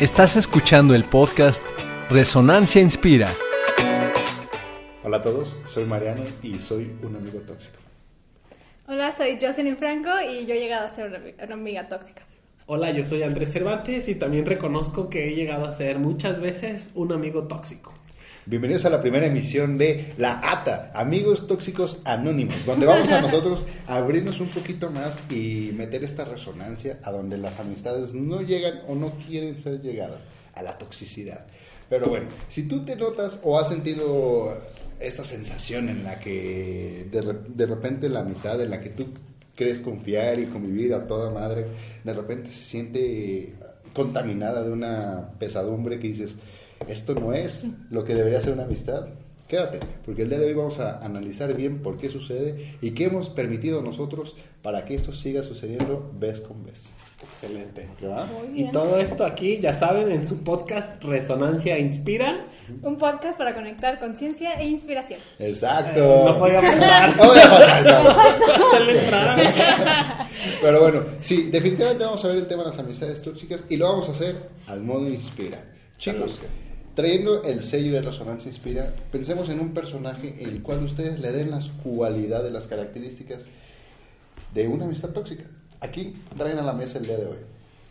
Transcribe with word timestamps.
Estás 0.00 0.34
escuchando 0.38 0.94
el 0.94 1.04
podcast 1.04 1.62
Resonancia 2.08 2.80
Inspira. 2.80 3.28
Hola 5.04 5.18
a 5.18 5.22
todos, 5.22 5.58
soy 5.68 5.84
Mariano 5.84 6.24
y 6.42 6.58
soy 6.58 6.90
un 7.02 7.16
amigo 7.16 7.40
tóxico. 7.40 7.76
Hola, 8.86 9.12
soy 9.12 9.36
Jocelyn 9.38 9.76
Franco 9.76 10.08
y 10.22 10.46
yo 10.46 10.54
he 10.54 10.58
llegado 10.58 10.86
a 10.86 10.88
ser 10.88 11.08
una, 11.08 11.20
una 11.44 11.54
amiga 11.54 11.86
tóxica. 11.86 12.22
Hola, 12.64 12.92
yo 12.92 13.04
soy 13.04 13.24
Andrés 13.24 13.52
Cervantes 13.52 14.08
y 14.08 14.14
también 14.14 14.46
reconozco 14.46 15.10
que 15.10 15.28
he 15.28 15.34
llegado 15.34 15.66
a 15.66 15.76
ser 15.76 15.98
muchas 15.98 16.40
veces 16.40 16.92
un 16.94 17.12
amigo 17.12 17.42
tóxico. 17.46 17.92
Bienvenidos 18.46 18.86
a 18.86 18.90
la 18.90 19.02
primera 19.02 19.26
emisión 19.26 19.76
de 19.76 20.14
La 20.16 20.40
ATA, 20.42 20.90
Amigos 20.94 21.46
Tóxicos 21.46 22.00
Anónimos, 22.04 22.64
donde 22.64 22.86
vamos 22.86 23.10
a 23.10 23.20
nosotros 23.22 23.66
a 23.86 23.96
abrirnos 23.96 24.40
un 24.40 24.48
poquito 24.48 24.90
más 24.90 25.20
y 25.28 25.72
meter 25.76 26.02
esta 26.04 26.24
resonancia 26.24 26.98
a 27.02 27.12
donde 27.12 27.36
las 27.36 27.60
amistades 27.60 28.14
no 28.14 28.40
llegan 28.40 28.80
o 28.88 28.94
no 28.94 29.12
quieren 29.26 29.58
ser 29.58 29.82
llegadas, 29.82 30.22
a 30.54 30.62
la 30.62 30.78
toxicidad. 30.78 31.44
Pero 31.90 32.08
bueno, 32.08 32.28
si 32.48 32.66
tú 32.66 32.82
te 32.82 32.96
notas 32.96 33.40
o 33.42 33.58
has 33.58 33.68
sentido 33.68 34.58
esta 34.98 35.22
sensación 35.22 35.90
en 35.90 36.02
la 36.02 36.18
que 36.18 37.08
de, 37.12 37.36
de 37.46 37.66
repente 37.66 38.08
la 38.08 38.20
amistad 38.20 38.60
en 38.62 38.70
la 38.70 38.80
que 38.80 38.88
tú 38.88 39.08
crees 39.54 39.80
confiar 39.80 40.38
y 40.40 40.46
convivir 40.46 40.94
a 40.94 41.06
toda 41.06 41.30
madre, 41.30 41.66
de 42.02 42.12
repente 42.14 42.48
se 42.48 42.62
siente 42.64 43.52
contaminada 43.92 44.62
de 44.62 44.72
una 44.72 45.30
pesadumbre 45.38 45.98
que 45.98 46.08
dices, 46.08 46.36
esto 46.88 47.14
no 47.14 47.32
es 47.32 47.66
lo 47.90 48.04
que 48.04 48.14
debería 48.14 48.40
ser 48.40 48.52
una 48.52 48.64
amistad. 48.64 49.06
Quédate, 49.48 49.80
porque 50.04 50.22
el 50.22 50.28
día 50.28 50.38
de 50.38 50.46
hoy 50.46 50.54
vamos 50.54 50.78
a 50.78 51.04
analizar 51.04 51.54
bien 51.54 51.82
por 51.82 51.98
qué 51.98 52.08
sucede 52.08 52.76
y 52.80 52.92
qué 52.92 53.06
hemos 53.06 53.28
permitido 53.28 53.82
nosotros 53.82 54.36
para 54.62 54.84
que 54.84 54.94
esto 54.94 55.12
siga 55.12 55.42
sucediendo 55.42 56.12
vez 56.14 56.40
con 56.40 56.64
vez. 56.64 56.92
Excelente. 57.22 57.86
Y 58.54 58.70
todo 58.70 58.98
esto 58.98 59.26
aquí, 59.26 59.58
ya 59.58 59.74
saben, 59.74 60.10
en 60.10 60.26
su 60.26 60.42
podcast 60.42 61.04
Resonancia 61.04 61.78
Inspira. 61.78 62.46
Un 62.82 62.96
podcast 62.96 63.36
para 63.36 63.54
conectar 63.54 63.98
conciencia 63.98 64.54
e 64.54 64.68
inspiración. 64.68 65.20
Exacto. 65.38 66.00
Eh, 66.00 66.22
no 66.24 66.38
podía 66.38 66.62
faltar. 66.62 67.14
No. 67.20 67.30
Pero 70.62 70.80
bueno, 70.80 71.02
sí, 71.20 71.50
definitivamente 71.50 72.04
vamos 72.04 72.24
a 72.24 72.28
ver 72.28 72.38
el 72.38 72.46
tema 72.46 72.62
de 72.62 72.70
las 72.70 72.78
amistades 72.78 73.20
tóxicas 73.20 73.64
y 73.68 73.76
lo 73.76 73.88
vamos 73.88 74.08
a 74.08 74.12
hacer 74.12 74.36
al 74.66 74.80
modo 74.82 75.06
inspira. 75.08 75.62
Chicos, 75.98 76.40
trayendo 76.94 77.42
el 77.44 77.62
sello 77.62 77.92
de 77.92 78.02
Resonancia 78.02 78.48
Inspira, 78.48 78.92
pensemos 79.10 79.48
en 79.48 79.60
un 79.60 79.72
personaje 79.74 80.36
el 80.40 80.62
cual 80.62 80.82
ustedes 80.82 81.20
le 81.20 81.32
den 81.32 81.50
las 81.50 81.68
cualidades, 81.68 82.52
las 82.52 82.66
características 82.66 83.46
de 84.54 84.68
una 84.68 84.84
amistad 84.84 85.10
tóxica. 85.10 85.44
Aquí 85.80 86.14
traen 86.36 86.58
a 86.58 86.62
la 86.62 86.72
mesa 86.72 86.98
el 86.98 87.06
día 87.06 87.16
de 87.16 87.26
hoy. 87.26 87.38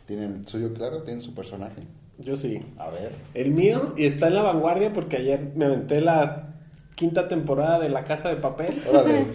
¿Tienen 0.05 0.35
el 0.39 0.47
suyo 0.47 0.73
claro? 0.73 1.03
¿Tienen 1.03 1.21
su 1.21 1.33
personaje? 1.33 1.83
Yo 2.17 2.35
sí. 2.35 2.61
A 2.77 2.89
ver. 2.89 3.11
El 3.33 3.51
mío, 3.51 3.93
y 3.97 4.05
está 4.05 4.27
en 4.27 4.35
la 4.35 4.41
vanguardia 4.41 4.91
porque 4.93 5.17
ayer 5.17 5.53
me 5.55 5.65
aventé 5.65 6.01
la 6.01 6.55
quinta 6.95 7.27
temporada 7.27 7.79
de 7.79 7.89
La 7.89 8.03
Casa 8.03 8.29
de 8.29 8.35
Papel. 8.35 8.81
Órale. 8.89 9.25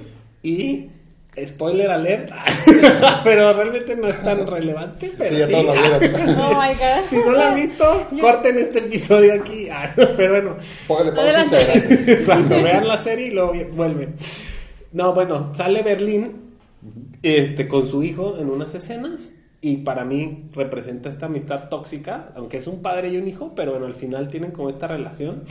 Y, 0.42 0.90
spoiler 1.46 1.90
alert, 1.90 2.30
pero 3.24 3.52
realmente 3.52 3.96
no 3.96 4.08
es 4.08 4.22
tan 4.22 4.46
relevante, 4.46 5.12
pero 5.16 5.36
ya 5.36 5.46
sí. 5.46 5.52
todos 5.52 5.66
lo 5.66 5.72
vieron. 5.72 6.38
Oh 6.40 6.60
my 6.60 6.74
god. 6.74 7.04
Si 7.08 7.16
no 7.16 7.30
lo 7.30 7.40
han 7.42 7.56
visto, 7.56 8.06
corten 8.20 8.58
este 8.58 8.78
episodio 8.80 9.34
aquí. 9.34 9.68
Ah, 9.70 9.92
pero 10.16 10.32
bueno, 10.32 10.56
Póngale 10.86 11.12
pausa 11.12 11.62
y. 11.62 12.10
Exacto, 12.10 12.62
vean 12.62 12.86
la 12.86 13.00
serie 13.00 13.28
y 13.28 13.30
luego 13.30 13.52
vuelven. 13.72 14.14
No, 14.92 15.12
bueno, 15.12 15.52
sale 15.54 15.82
Berlín 15.82 16.54
este, 17.22 17.66
con 17.66 17.88
su 17.88 18.02
hijo 18.02 18.36
en 18.38 18.48
unas 18.48 18.74
escenas 18.74 19.32
y 19.60 19.78
para 19.78 20.04
mí 20.04 20.50
representa 20.52 21.08
esta 21.08 21.26
amistad 21.26 21.68
tóxica, 21.68 22.32
aunque 22.36 22.58
es 22.58 22.66
un 22.66 22.82
padre 22.82 23.08
y 23.08 23.16
un 23.16 23.26
hijo, 23.26 23.54
pero 23.56 23.72
bueno, 23.72 23.86
al 23.86 23.94
final 23.94 24.28
tienen 24.28 24.50
como 24.50 24.68
esta 24.68 24.86
relación. 24.86 25.44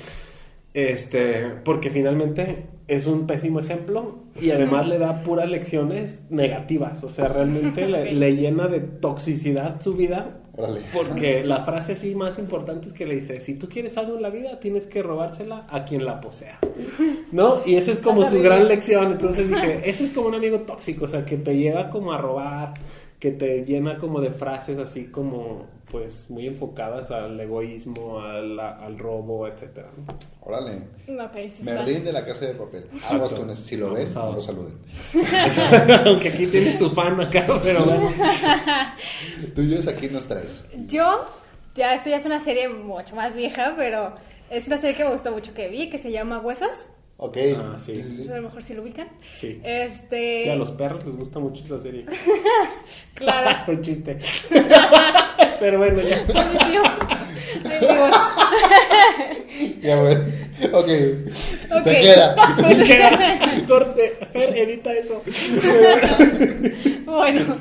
Este, 0.73 1.51
porque 1.63 1.89
finalmente 1.89 2.65
es 2.87 3.05
un 3.07 3.27
pésimo 3.27 3.59
ejemplo 3.59 4.23
y 4.41 4.51
además 4.51 4.87
le 4.87 4.97
da 4.97 5.21
puras 5.23 5.47
lecciones 5.47 6.21
negativas, 6.29 7.03
o 7.03 7.09
sea, 7.09 7.27
realmente 7.27 7.87
le, 7.87 8.35
llena 8.35 8.67
de 8.67 8.79
toxicidad 8.79 9.79
su 9.81 9.93
vida 9.93 10.39
Órale. 10.57 10.81
porque 10.91 11.43
la 11.43 11.61
frase 11.61 11.95
sí 11.95 12.15
más 12.15 12.39
importante 12.39 12.87
es 12.87 12.93
que 12.93 13.05
le 13.05 13.15
dice, 13.15 13.39
si 13.39 13.55
tú 13.55 13.69
quieres 13.69 13.97
algo 13.97 14.15
en 14.15 14.23
la 14.23 14.29
vida, 14.29 14.59
tienes 14.59 14.87
que 14.87 15.03
robársela 15.03 15.67
a 15.69 15.85
quien 15.85 16.05
la 16.05 16.19
posea. 16.19 16.59
¿No? 17.31 17.61
Y 17.65 17.75
esa 17.75 17.91
es 17.91 17.99
como 17.99 18.25
su 18.25 18.41
gran 18.41 18.67
lección. 18.67 19.11
Entonces 19.13 19.49
dije, 19.49 19.81
ese 19.85 20.03
es 20.05 20.09
como 20.09 20.27
un 20.27 20.35
amigo 20.35 20.59
tóxico, 20.61 21.05
o 21.05 21.07
sea, 21.07 21.23
que 21.23 21.37
te 21.37 21.55
lleva 21.55 21.89
como 21.89 22.11
a 22.13 22.17
robar, 22.17 22.73
que 23.19 23.31
te 23.31 23.63
llena 23.63 23.97
como 23.97 24.19
de 24.19 24.31
frases 24.31 24.77
así 24.79 25.05
como, 25.05 25.67
pues, 25.93 26.27
muy 26.31 26.47
enfocadas 26.47 27.11
al 27.11 27.39
egoísmo, 27.39 28.19
al, 28.19 28.59
al 28.59 28.97
robo, 28.97 29.47
etcétera. 29.47 29.89
¿no? 29.95 30.03
Órale. 30.41 30.77
Ok, 31.07 31.33
sí 31.49 31.59
está. 31.59 31.63
Merlín 31.63 32.03
de 32.03 32.11
la 32.11 32.25
Casa 32.25 32.47
de 32.47 32.55
Papel. 32.55 32.87
Aguas 33.07 33.31
con 33.33 33.47
eso. 33.51 33.63
Si 33.63 33.77
lo 33.77 33.93
ven, 33.93 34.07
Vamos 34.13 34.17
a- 34.17 34.23
no 34.25 34.31
lo 34.33 34.41
saluden. 34.41 34.77
Aunque 36.07 36.29
aquí 36.29 36.47
tiene 36.47 36.75
su 36.75 36.89
fan 36.89 37.21
acá, 37.21 37.45
pero 37.63 37.85
bueno. 37.85 38.11
Tú 39.55 39.61
y 39.61 39.69
yo 39.69 39.89
aquí 39.89 40.07
nos 40.09 40.27
traes. 40.27 40.65
Yo, 40.87 41.25
ya 41.75 41.93
esto 41.93 42.09
ya 42.09 42.17
es 42.17 42.25
una 42.25 42.39
serie 42.39 42.67
mucho 42.69 43.15
más 43.15 43.35
vieja, 43.35 43.75
pero 43.77 44.15
es 44.49 44.65
una 44.67 44.77
serie 44.77 44.95
que 44.97 45.03
me 45.03 45.11
gustó 45.11 45.31
mucho 45.31 45.53
que 45.53 45.69
vi, 45.69 45.89
que 45.91 45.99
se 45.99 46.11
llama 46.11 46.39
Huesos. 46.39 46.87
Ok. 47.17 47.37
Ah, 47.57 47.77
sí. 47.79 47.93
Entonces, 47.93 48.29
a 48.29 48.35
lo 48.37 48.41
mejor 48.43 48.63
si 48.63 48.73
lo 48.73 48.81
ubican. 48.81 49.07
Sí. 49.35 49.61
Este. 49.63 50.43
Sí, 50.43 50.49
a 50.49 50.55
los 50.55 50.71
perros 50.71 51.05
les 51.05 51.15
gusta 51.15 51.39
mucho 51.39 51.63
esa 51.63 51.79
serie. 51.79 52.05
Claro. 53.13 53.57
Fue 53.65 53.75
un 53.75 53.81
chiste. 53.81 54.17
pero 55.59 55.77
bueno, 55.77 56.01
ya. 56.01 56.25
Ya, 59.81 59.95
güey. 60.01 60.15
Ok. 60.71 60.87
Se 61.83 61.97
queda. 61.97 62.55
Se 62.57 62.83
queda. 62.83 63.65
Corte. 63.67 64.17
Fer, 64.33 64.57
edita 64.57 64.91
eso. 64.93 65.21
Bueno, 67.05 67.55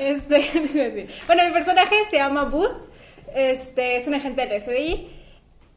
este, 0.00 1.08
bueno, 1.26 1.44
mi 1.44 1.52
personaje 1.52 1.94
se 2.10 2.16
llama 2.16 2.44
Booth, 2.44 2.88
este, 3.34 3.96
es 3.96 4.06
un 4.06 4.14
agente 4.14 4.46
del 4.46 4.60
FBI, 4.60 5.08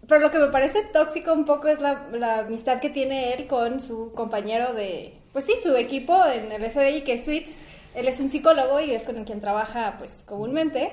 pero 0.10 0.22
lo 0.22 0.32
que 0.32 0.40
me 0.40 0.48
parece 0.48 0.84
tóxico 0.84 1.32
un 1.32 1.46
poco 1.46 1.68
es 1.70 1.80
la, 1.80 2.08
la 2.12 2.40
amistad 2.40 2.82
que 2.82 2.90
tiene 2.90 3.34
él 3.34 3.48
con 3.48 3.80
su 3.80 4.12
compañero 4.14 4.74
de, 4.74 5.14
pues 5.32 5.46
sí, 5.46 5.54
su 5.62 5.78
equipo 5.78 6.26
en 6.26 6.52
el 6.52 6.70
FBI, 6.70 7.04
que 7.04 7.14
es 7.14 7.26
Sweets, 7.26 7.56
él 7.94 8.08
es 8.08 8.20
un 8.20 8.30
psicólogo 8.30 8.80
y 8.80 8.92
es 8.92 9.04
con 9.04 9.24
quien 9.24 9.40
trabaja, 9.40 9.96
pues, 10.00 10.24
comúnmente, 10.26 10.92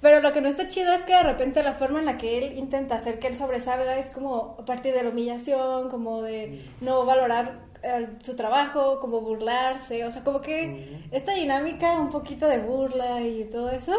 pero 0.00 0.20
lo 0.20 0.32
que 0.32 0.42
no 0.42 0.48
está 0.48 0.68
chido 0.68 0.92
es 0.92 1.00
que 1.02 1.14
de 1.14 1.22
repente 1.22 1.62
la 1.62 1.72
forma 1.72 1.98
en 1.98 2.04
la 2.04 2.18
que 2.18 2.38
él 2.38 2.58
intenta 2.58 2.94
hacer 2.94 3.18
que 3.18 3.28
él 3.28 3.36
sobresalga 3.36 3.98
es 3.98 4.10
como 4.10 4.56
a 4.60 4.64
partir 4.64 4.94
de 4.94 5.02
la 5.02 5.10
humillación, 5.10 5.88
como 5.88 6.22
de 6.22 6.62
no 6.80 7.04
valorar 7.04 7.66
eh, 7.82 8.08
su 8.22 8.36
trabajo, 8.36 9.00
como 9.00 9.20
burlarse, 9.22 10.04
o 10.04 10.10
sea, 10.10 10.22
como 10.22 10.42
que 10.42 11.00
esta 11.10 11.32
dinámica 11.32 12.00
un 12.00 12.10
poquito 12.10 12.46
de 12.46 12.58
burla 12.58 13.22
y 13.22 13.44
todo 13.44 13.70
eso, 13.70 13.94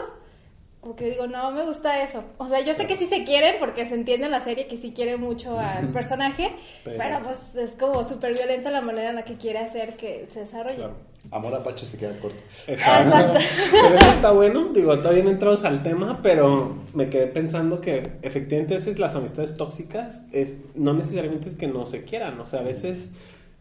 como 0.82 0.96
que 0.96 1.10
digo, 1.10 1.28
no 1.28 1.52
me 1.52 1.66
gusta 1.66 2.02
eso. 2.04 2.24
O 2.38 2.48
sea, 2.48 2.62
yo 2.62 2.74
sé 2.74 2.88
que 2.88 2.96
sí 2.96 3.06
se 3.06 3.24
quieren 3.26 3.56
porque 3.60 3.86
se 3.86 3.96
entiende 3.96 4.26
en 4.28 4.32
la 4.32 4.40
serie 4.40 4.68
que 4.68 4.78
sí 4.78 4.94
quiere 4.94 5.18
mucho 5.18 5.60
al 5.60 5.90
personaje, 5.90 6.52
Pero- 6.86 6.98
pero, 6.98 7.24
pues 7.24 7.40
es 7.56 7.72
como 7.72 8.04
súper 8.08 8.34
violenta 8.34 8.72
la 8.72 8.80
manera 8.82 9.10
en 9.10 9.16
la 9.18 9.26
que 9.26 9.36
quiere 9.36 9.60
hacer 9.60 9.96
que 9.98 10.26
se 10.30 10.42
desarrolle. 10.42 10.76
Claro. 10.78 11.10
Amor 11.32 11.54
Apache 11.54 11.86
se 11.86 11.98
queda 11.98 12.18
corto. 12.20 12.42
Exacto. 12.66 13.40
Pero 13.72 13.96
eso 13.98 14.10
está 14.12 14.32
bueno. 14.32 14.70
Digo, 14.74 14.98
todavía 15.00 15.26
no 15.26 15.32
entramos 15.32 15.66
al 15.66 15.84
tema, 15.84 16.22
pero 16.24 16.78
me 16.94 17.10
quedé 17.10 17.28
pensando 17.28 17.82
que 17.82 18.14
efectivamente 18.22 18.76
a 18.76 18.78
veces 18.78 19.00
las 19.00 19.16
amistades 19.16 19.58
tóxicas 19.58 20.24
es, 20.32 20.54
no 20.76 20.94
necesariamente 20.94 21.50
es 21.50 21.56
que 21.56 21.68
no 21.68 21.88
se 21.88 22.06
quieran. 22.06 22.40
O 22.40 22.48
sea, 22.48 22.62
a 22.62 22.64
veces 22.64 23.10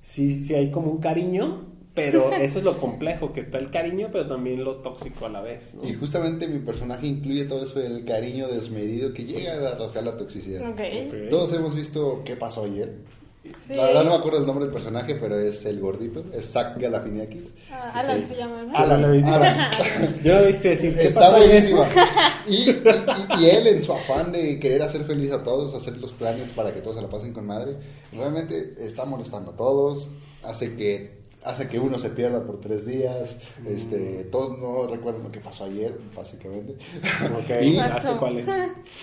sí, 0.00 0.44
sí 0.44 0.54
hay 0.54 0.70
como 0.70 0.88
un 0.92 0.98
cariño, 0.98 1.64
pero 1.94 2.32
eso 2.32 2.58
es 2.60 2.64
lo 2.64 2.78
complejo, 2.78 3.32
que 3.32 3.40
está 3.40 3.58
el 3.58 3.70
cariño, 3.70 4.08
pero 4.12 4.28
también 4.28 4.62
lo 4.64 4.76
tóxico 4.76 5.26
a 5.26 5.28
la 5.30 5.40
vez. 5.40 5.74
¿no? 5.74 5.88
Y 5.88 5.94
justamente 5.94 6.46
mi 6.46 6.60
personaje 6.60 7.06
incluye 7.06 7.44
todo 7.46 7.64
eso 7.64 7.80
del 7.80 8.04
cariño 8.04 8.46
desmedido 8.48 9.12
que 9.12 9.24
llega 9.24 9.54
a 9.54 9.74
rozar 9.74 10.04
la 10.04 10.16
toxicidad. 10.16 10.68
Ok. 10.70 10.80
Ok. 11.08 11.28
Todos 11.30 11.52
hemos 11.54 11.74
visto 11.74 12.22
qué 12.24 12.36
pasó 12.36 12.64
ayer. 12.64 12.94
Sí. 13.66 13.74
La 13.74 13.84
verdad 13.86 14.04
no 14.04 14.10
me 14.10 14.16
acuerdo 14.16 14.38
el 14.40 14.46
nombre 14.46 14.66
del 14.66 14.74
personaje, 14.74 15.14
pero 15.14 15.38
es 15.38 15.64
el 15.64 15.80
gordito, 15.80 16.22
es 16.34 16.52
Zach 16.52 16.76
Galafiniakis. 16.78 17.54
Ah, 17.72 17.92
Alan 18.00 18.22
se 18.26 18.36
llama, 18.36 18.62
¿no? 18.64 18.76
Alan, 18.76 19.00
¿lo 19.00 19.10
viste? 19.12 19.30
Alan. 19.30 19.70
Yo 20.24 20.34
lo 20.38 20.46
viste 20.46 20.68
decir, 20.70 20.94
¿qué 20.94 21.04
Está 21.04 21.30
buenísima. 21.34 21.86
Y- 22.46 22.70
y- 22.70 23.40
y 23.40 23.46
él 23.50 23.66
en 23.68 23.80
su 23.80 23.92
afán 23.94 24.32
de 24.32 24.58
querer 24.60 24.82
hacer 24.82 25.04
feliz 25.04 25.32
a 25.32 25.42
todos, 25.44 25.74
hacer 25.74 25.96
los 25.96 26.12
planes 26.12 26.50
para 26.50 26.74
que 26.74 26.80
todos 26.82 26.96
se 26.96 27.02
la 27.02 27.08
pasen 27.08 27.32
con 27.32 27.46
madre, 27.46 27.76
realmente 28.12 28.74
está 28.80 29.06
molestando 29.06 29.52
a 29.52 29.56
todos, 29.56 30.10
hace 30.42 30.74
que 30.76 31.16
hace 31.48 31.68
que 31.68 31.78
uno 31.78 31.98
se 31.98 32.10
pierda 32.10 32.42
por 32.42 32.60
tres 32.60 32.84
días, 32.86 33.38
este, 33.66 34.24
todos 34.30 34.58
no 34.58 34.86
recuerdan 34.86 35.22
lo 35.22 35.32
que 35.32 35.40
pasó 35.40 35.64
ayer, 35.64 35.96
básicamente. 36.14 36.74
Y- 37.62 37.76
sé 38.02 38.12
cuál 38.18 38.38
es. 38.38 38.46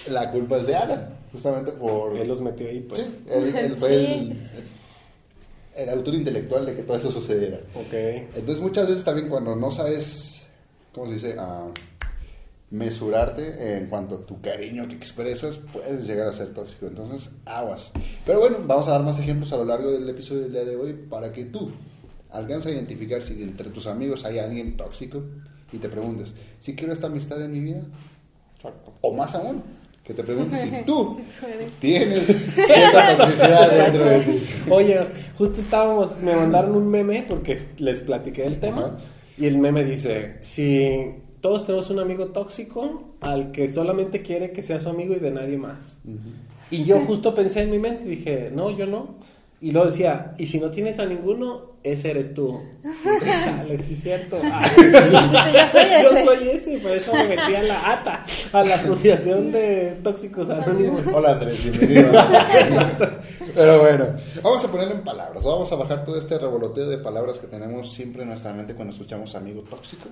La 0.09 0.31
culpa 0.31 0.57
es 0.57 0.68
de 0.68 0.75
Alan, 0.75 1.09
justamente 1.31 1.71
por... 1.71 2.15
Él 2.15 2.27
los 2.27 2.42
metió 2.42 2.68
ahí, 2.68 2.81
pues. 2.81 3.01
Sí, 3.01 3.24
él, 3.30 3.56
él 3.56 3.74
fue 3.75 3.89
Sí. 3.89 4.39
el, 5.75 5.83
el 5.83 5.89
autor 5.89 6.13
intelectual 6.13 6.65
de 6.65 6.75
que 6.75 6.83
todo 6.83 6.97
eso 6.97 7.12
sucediera. 7.12 7.57
Ok. 7.75 7.94
Entonces 7.94 8.59
muchas 8.62 8.88
veces 8.88 9.03
también 9.03 9.27
cuando 9.27 9.56
no 9.56 9.71
sabes, 9.71 10.45
¿cómo 10.94 11.07
se 11.07 11.13
dice? 11.13 11.36
Ah, 11.39 11.68
mesurarte 12.71 13.77
en 13.77 13.88
cuanto 13.88 14.15
a 14.15 14.25
tu 14.25 14.42
cariño 14.42 14.88
que 14.88 14.95
expresas, 14.95 15.57
puedes 15.71 16.06
llegar 16.07 16.27
a 16.27 16.33
ser 16.33 16.53
tóxico. 16.53 16.88
Entonces, 16.88 17.31
aguas. 17.45 17.92
Pero 18.25 18.39
bueno, 18.39 18.57
vamos 18.65 18.88
a 18.88 18.92
dar 18.92 19.03
más 19.03 19.19
ejemplos 19.19 19.53
a 19.53 19.57
lo 19.57 19.65
largo 19.65 19.92
del 19.92 20.07
episodio 20.09 20.42
del 20.44 20.51
día 20.51 20.65
de 20.65 20.75
hoy 20.75 20.94
para 20.94 21.31
que 21.31 21.45
tú 21.45 21.71
alcances 22.31 22.68
a 22.68 22.75
identificar 22.75 23.22
si 23.22 23.42
entre 23.44 23.69
tus 23.69 23.88
amigos 23.88 24.25
hay 24.25 24.39
alguien 24.39 24.77
tóxico 24.77 25.24
y 25.72 25.77
te 25.77 25.89
preguntes, 25.89 26.36
si 26.60 26.75
quiero 26.75 26.94
esta 26.94 27.07
amistad 27.07 27.44
en 27.44 27.51
mi 27.51 27.60
vida, 27.60 27.81
o 29.01 29.13
más 29.13 29.36
aún, 29.36 29.63
que 30.04 30.13
te 30.13 30.24
preguntes 30.24 30.60
si 30.60 30.69
tú 30.86 31.19
tienes 31.80 32.25
cierta 32.27 33.18
toxicidad 33.18 33.72
dentro 33.72 34.06
de 34.06 34.19
ti. 34.22 34.48
Oye, 34.69 35.00
justo 35.38 35.62
estábamos, 35.62 36.22
me 36.22 36.36
mandaron 36.36 36.75
un 36.75 36.88
meme 36.88 37.25
porque 37.27 37.60
les 37.80 38.01
platiqué 38.01 38.44
del 38.44 38.60
tema 38.60 38.86
Ajá. 38.86 38.98
y 39.38 39.48
el 39.48 39.57
meme 39.57 39.83
dice, 39.83 40.38
si 40.42 41.16
todos 41.42 41.66
tenemos 41.66 41.89
un 41.89 42.00
amigo 42.00 42.28
tóxico 42.28 43.16
al 43.21 43.51
que 43.51 43.71
solamente 43.71 44.21
quiere 44.21 44.51
que 44.51 44.63
sea 44.63 44.80
su 44.80 44.89
amigo 44.89 45.16
y 45.16 45.19
de 45.19 45.31
nadie 45.31 45.57
más. 45.57 46.00
Y 46.71 46.86
yo 46.86 47.00
justo 47.01 47.36
pensé 47.36 47.62
en 47.62 47.71
mi 47.71 47.78
mente 47.80 48.06
y 48.06 48.16
dije, 48.16 48.51
no, 48.54 48.75
yo 48.75 48.88
no. 48.88 49.16
Y 49.62 49.71
luego 49.71 49.88
decía, 49.88 50.33
y 50.38 50.48
si 50.48 50.60
no 50.60 50.71
tienes 50.71 51.00
a 51.00 51.06
ninguno, 51.06 51.75
ese 51.86 52.12
eres 52.12 52.34
tú. 52.34 52.62
Dale, 52.84 53.78
sí 53.84 53.94
es 53.94 54.02
cierto. 54.02 54.38
yo 54.42 55.70
soy 55.72 55.86
Yo 56.02 56.12
ese. 56.12 56.26
soy 56.26 56.50
ese, 56.50 56.74
y 56.74 56.78
por 56.78 56.92
eso 56.92 57.14
me 57.14 57.28
metí 57.28 57.56
a 57.56 57.64
la 57.64 57.94
ATA, 57.94 58.26
a 58.52 58.64
la 58.64 58.76
Asociación 58.76 59.52
de 59.52 60.00
Tóxicos 60.04 60.50
Anónimos. 60.50 61.02
Hola 61.14 61.32
Andrés, 61.34 61.64
bienvenido. 61.64 62.12
Pero 63.54 63.82
bueno, 63.82 64.08
vamos 64.42 64.64
a 64.66 64.72
ponerlo 64.72 64.96
en 64.96 65.04
palabras. 65.04 65.44
Vamos 65.44 65.72
a 65.72 65.76
bajar 65.76 66.04
todo 66.04 66.18
este 66.18 66.38
revoloteo 66.40 66.90
de 66.90 66.98
palabras 66.98 67.38
que 67.38 67.48
tenemos 67.48 67.94
siempre 67.94 68.24
en 68.24 68.30
nuestra 68.30 68.52
mente 68.54 68.74
cuando 68.74 68.94
escuchamos 68.94 69.36
amigo 69.36 69.62
tóxico. 69.62 70.10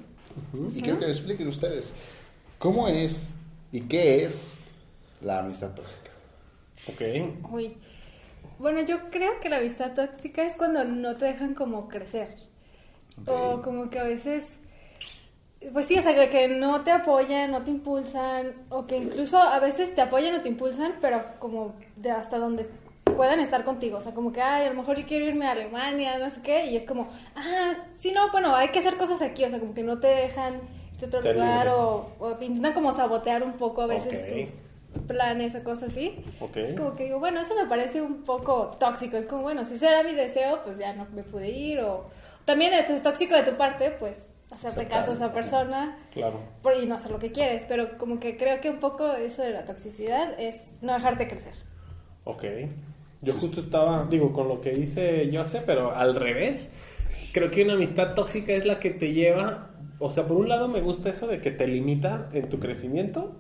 Y 0.76 0.82
quiero 0.82 1.00
que 1.00 1.06
me 1.06 1.12
expliquen 1.12 1.48
ustedes 1.48 1.92
cómo 2.60 2.88
es 2.88 3.24
y 3.72 3.82
qué 3.82 4.26
es 4.26 4.48
la 5.22 5.40
amistad 5.40 5.72
tóxica. 5.72 6.12
Ok. 6.88 7.52
Uy. 7.52 7.78
Bueno, 8.64 8.80
yo 8.80 9.10
creo 9.12 9.42
que 9.42 9.50
la 9.50 9.58
amistad 9.58 9.94
tóxica 9.94 10.42
es 10.42 10.56
cuando 10.56 10.86
no 10.86 11.18
te 11.18 11.26
dejan 11.26 11.54
como 11.54 11.90
crecer. 11.90 12.38
O 13.28 13.62
como 13.62 13.90
que 13.90 14.00
a 14.00 14.04
veces, 14.04 14.58
pues 15.74 15.86
sí, 15.86 16.00
o 16.00 16.02
sea, 16.02 16.30
que, 16.30 16.48
no 16.48 16.82
te 16.82 16.92
apoyan, 16.92 17.52
no 17.52 17.64
te 17.64 17.72
impulsan, 17.72 18.54
o 18.70 18.88
que 18.88 18.96
incluso 18.96 19.38
a 19.38 19.60
veces 19.60 19.94
te 19.94 20.00
apoyan 20.00 20.36
o 20.36 20.42
te 20.42 20.48
impulsan, 20.48 20.94
pero 21.02 21.26
como 21.40 21.76
de 21.98 22.12
hasta 22.12 22.38
donde 22.38 22.70
puedan 23.18 23.42
estar 23.42 23.66
contigo. 23.66 23.98
O 23.98 24.02
sea, 24.02 24.14
como 24.14 24.32
que, 24.32 24.42
ay, 24.42 24.68
a 24.68 24.70
lo 24.70 24.76
mejor 24.76 24.98
yo 24.98 25.06
quiero 25.06 25.26
irme 25.26 25.46
a 25.46 25.52
Alemania, 25.52 26.18
no 26.18 26.30
sé 26.30 26.42
qué, 26.42 26.68
y 26.68 26.78
es 26.78 26.86
como, 26.86 27.10
ah, 27.36 27.74
sí, 28.00 28.14
no, 28.14 28.32
bueno, 28.32 28.56
hay 28.56 28.70
que 28.70 28.80
hacer 28.80 28.96
cosas 28.96 29.22
aquí, 29.22 29.44
o 29.44 29.50
sea, 29.50 29.60
como 29.60 29.74
que 29.74 29.84
no 29.84 30.00
te 30.00 30.08
dejan 30.08 30.62
irte 31.02 31.18
a 31.18 31.20
otro 31.20 31.34
lugar 31.34 31.68
o, 31.68 32.14
o 32.18 32.36
te 32.36 32.46
intentan 32.46 32.72
como 32.72 32.94
sabotear 32.94 33.44
un 33.44 33.58
poco 33.58 33.82
a 33.82 33.88
veces 33.88 34.26
tus 34.34 34.54
planes 35.08 35.56
o 35.56 35.64
cosas 35.64 35.90
así. 35.90 36.16
Es 36.56 36.74
como 36.74 36.96
que 36.96 37.06
digo, 37.06 37.20
bueno, 37.20 37.42
eso 37.42 37.56
me 37.56 37.66
parece 37.68 38.02
un 38.02 38.24
poco 38.24 38.72
tóxico. 38.80 39.18
Es 39.18 39.26
como, 39.26 39.42
bueno, 39.44 39.66
si 39.66 39.76
ese 39.76 39.88
era 39.88 40.04
mi 40.04 40.14
deseo, 40.14 40.62
pues 40.64 40.78
ya 40.78 40.94
no 40.94 41.06
me 41.14 41.24
pude 41.24 41.50
ir. 41.50 41.80
O 41.82 42.06
también 42.46 42.74
esto 42.74 42.94
es 42.94 43.04
tóxico 43.04 43.36
de 43.36 43.44
tu 43.44 43.58
parte, 43.58 43.92
pues 44.00 44.26
Aceptar, 44.52 44.88
caso 44.88 45.12
a 45.12 45.14
esa 45.16 45.34
persona 45.34 45.98
Claro. 46.14 46.40
por, 46.62 46.76
y 46.76 46.86
no 46.86 46.96
hacer 46.96 47.12
lo 47.12 47.20
que 47.20 47.32
quieres. 47.32 47.66
Pero 47.68 47.98
como 47.98 48.20
que 48.20 48.38
creo 48.38 48.62
que 48.62 48.70
un 48.70 48.78
poco 48.78 49.12
eso 49.14 49.42
de 49.42 49.52
la 49.52 49.66
toxicidad 49.66 50.40
es 50.40 50.72
no 50.82 50.94
dejarte 50.94 51.28
crecer. 51.28 51.54
Ok. 52.26 52.44
Yo 53.22 53.34
justo 53.34 53.62
estaba, 53.62 54.06
digo, 54.10 54.34
con 54.34 54.48
lo 54.48 54.62
que 54.62 54.72
dice 54.72 55.30
Jose, 55.34 55.62
pero 55.66 55.96
al 55.96 56.16
revés. 56.16 56.70
Creo 57.32 57.50
que 57.50 57.64
una 57.64 57.74
amistad 57.74 58.14
tóxica 58.14 58.54
es 58.54 58.66
la 58.66 58.80
que 58.80 58.92
te 58.92 59.12
lleva, 59.12 59.70
o 59.98 60.12
sea, 60.12 60.26
por 60.28 60.38
un 60.38 60.50
lado 60.50 60.68
me 60.68 60.82
gusta 60.82 61.10
eso 61.10 61.26
de 61.26 61.42
que 61.42 61.50
te 61.50 61.66
limita 61.68 62.30
en 62.34 62.48
tu 62.48 62.60
crecimiento, 62.60 63.36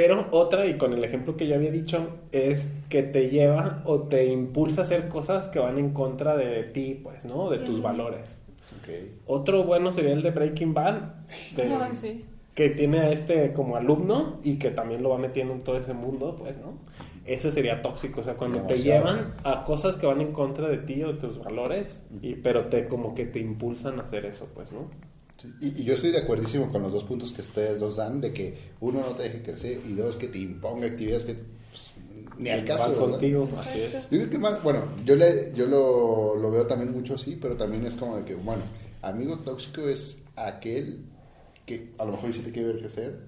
pero 0.00 0.28
otra, 0.30 0.66
y 0.66 0.76
con 0.78 0.92
el 0.92 1.02
ejemplo 1.02 1.36
que 1.36 1.46
yo 1.46 1.54
había 1.56 1.70
dicho, 1.70 2.08
es 2.32 2.74
que 2.88 3.02
te 3.02 3.30
lleva 3.30 3.82
o 3.84 4.00
te 4.02 4.26
impulsa 4.26 4.82
a 4.82 4.84
hacer 4.84 5.08
cosas 5.08 5.48
que 5.48 5.58
van 5.58 5.78
en 5.78 5.90
contra 5.90 6.36
de 6.36 6.62
ti, 6.64 7.00
pues, 7.02 7.24
¿no? 7.24 7.50
De 7.50 7.58
tus 7.58 7.82
valores. 7.82 8.38
Ok. 8.80 8.88
Otro 9.26 9.64
bueno 9.64 9.92
sería 9.92 10.12
el 10.12 10.22
de 10.22 10.30
Breaking 10.30 10.74
Bad. 10.74 11.00
de- 11.56 11.66
No, 11.68 11.92
sí. 11.92 12.24
que 12.54 12.70
tiene 12.70 12.98
a 13.00 13.10
este 13.10 13.52
como 13.52 13.76
alumno 13.76 14.40
y 14.42 14.56
que 14.58 14.70
también 14.70 15.02
lo 15.02 15.10
va 15.10 15.18
metiendo 15.18 15.54
en 15.54 15.62
todo 15.62 15.78
ese 15.78 15.94
mundo, 15.94 16.36
pues, 16.38 16.56
¿no? 16.58 16.74
Eso 17.24 17.50
sería 17.50 17.82
tóxico, 17.82 18.22
o 18.22 18.24
sea, 18.24 18.34
cuando 18.34 18.62
te 18.62 18.78
llevan 18.78 19.34
a 19.44 19.62
cosas 19.64 19.96
que 19.96 20.06
van 20.06 20.20
en 20.22 20.32
contra 20.32 20.66
de 20.68 20.78
ti 20.78 21.02
o 21.04 21.12
de 21.12 21.20
tus 21.20 21.38
valores, 21.38 22.02
y, 22.22 22.34
pero 22.36 22.66
te 22.68 22.88
como 22.88 23.14
que 23.14 23.26
te 23.26 23.38
impulsan 23.38 24.00
a 24.00 24.04
hacer 24.04 24.24
eso, 24.24 24.48
pues, 24.54 24.72
¿no? 24.72 24.88
Sí, 25.38 25.52
Y, 25.60 25.80
y 25.80 25.84
yo 25.84 25.94
estoy 25.94 26.10
de 26.10 26.18
acuerdísimo 26.18 26.70
con 26.70 26.82
los 26.82 26.92
dos 26.92 27.04
puntos 27.04 27.32
que 27.32 27.42
ustedes 27.42 27.80
dos 27.80 27.96
dan, 27.96 28.20
de 28.20 28.32
que 28.32 28.58
uno 28.80 29.00
no 29.00 29.08
te 29.14 29.22
deje 29.24 29.42
crecer 29.42 29.80
y 29.88 29.94
dos 29.94 30.16
que 30.16 30.28
te 30.28 30.38
imponga 30.38 30.86
actividades 30.86 31.24
que 31.24 31.34
pues, 31.70 31.94
ni 32.38 32.50
al 32.50 32.64
caso. 32.64 32.94
Contigo, 32.94 33.48
así 33.58 33.80
es. 33.80 33.92
Yo 33.94 34.18
creo 34.18 34.30
que 34.30 34.38
más, 34.38 34.62
bueno, 34.62 34.84
yo, 35.04 35.16
le, 35.16 35.52
yo 35.54 35.66
lo, 35.66 36.36
lo 36.36 36.50
veo 36.50 36.66
también 36.66 36.92
mucho 36.92 37.14
así, 37.14 37.36
pero 37.40 37.56
también 37.56 37.84
es 37.86 37.96
como 37.96 38.16
de 38.16 38.24
que, 38.24 38.34
bueno, 38.34 38.62
amigo 39.02 39.38
tóxico 39.40 39.88
es 39.88 40.22
aquel 40.36 41.00
que 41.66 41.92
a 41.98 42.04
lo 42.04 42.12
mejor 42.12 42.32
sí 42.32 42.40
te 42.40 42.52
quiere 42.52 42.68
ver 42.68 42.78
crecer, 42.80 43.18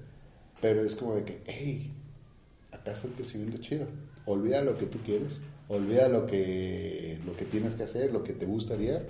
pero 0.61 0.85
es 0.85 0.95
como 0.97 1.15
de 1.15 1.25
que, 1.25 1.43
hey, 1.47 1.93
acá 2.73 2.93
está 2.93 3.09
el 3.09 3.15
crecimiento 3.15 3.59
chido. 3.59 3.87
Olvida 4.27 4.63
lo 4.63 4.77
que 4.79 4.87
tú 4.87 4.99
quieres, 5.05 5.41
olvida 5.69 6.09
lo 6.09 6.27
que, 6.27 7.19
lo 7.27 7.33
que 7.33 7.45
tienes 7.45 7.75
que 7.75 7.85
hacer, 7.85 8.13
lo 8.13 8.23
que 8.23 8.33
te 8.33 8.47
gustaría, 8.47 9.03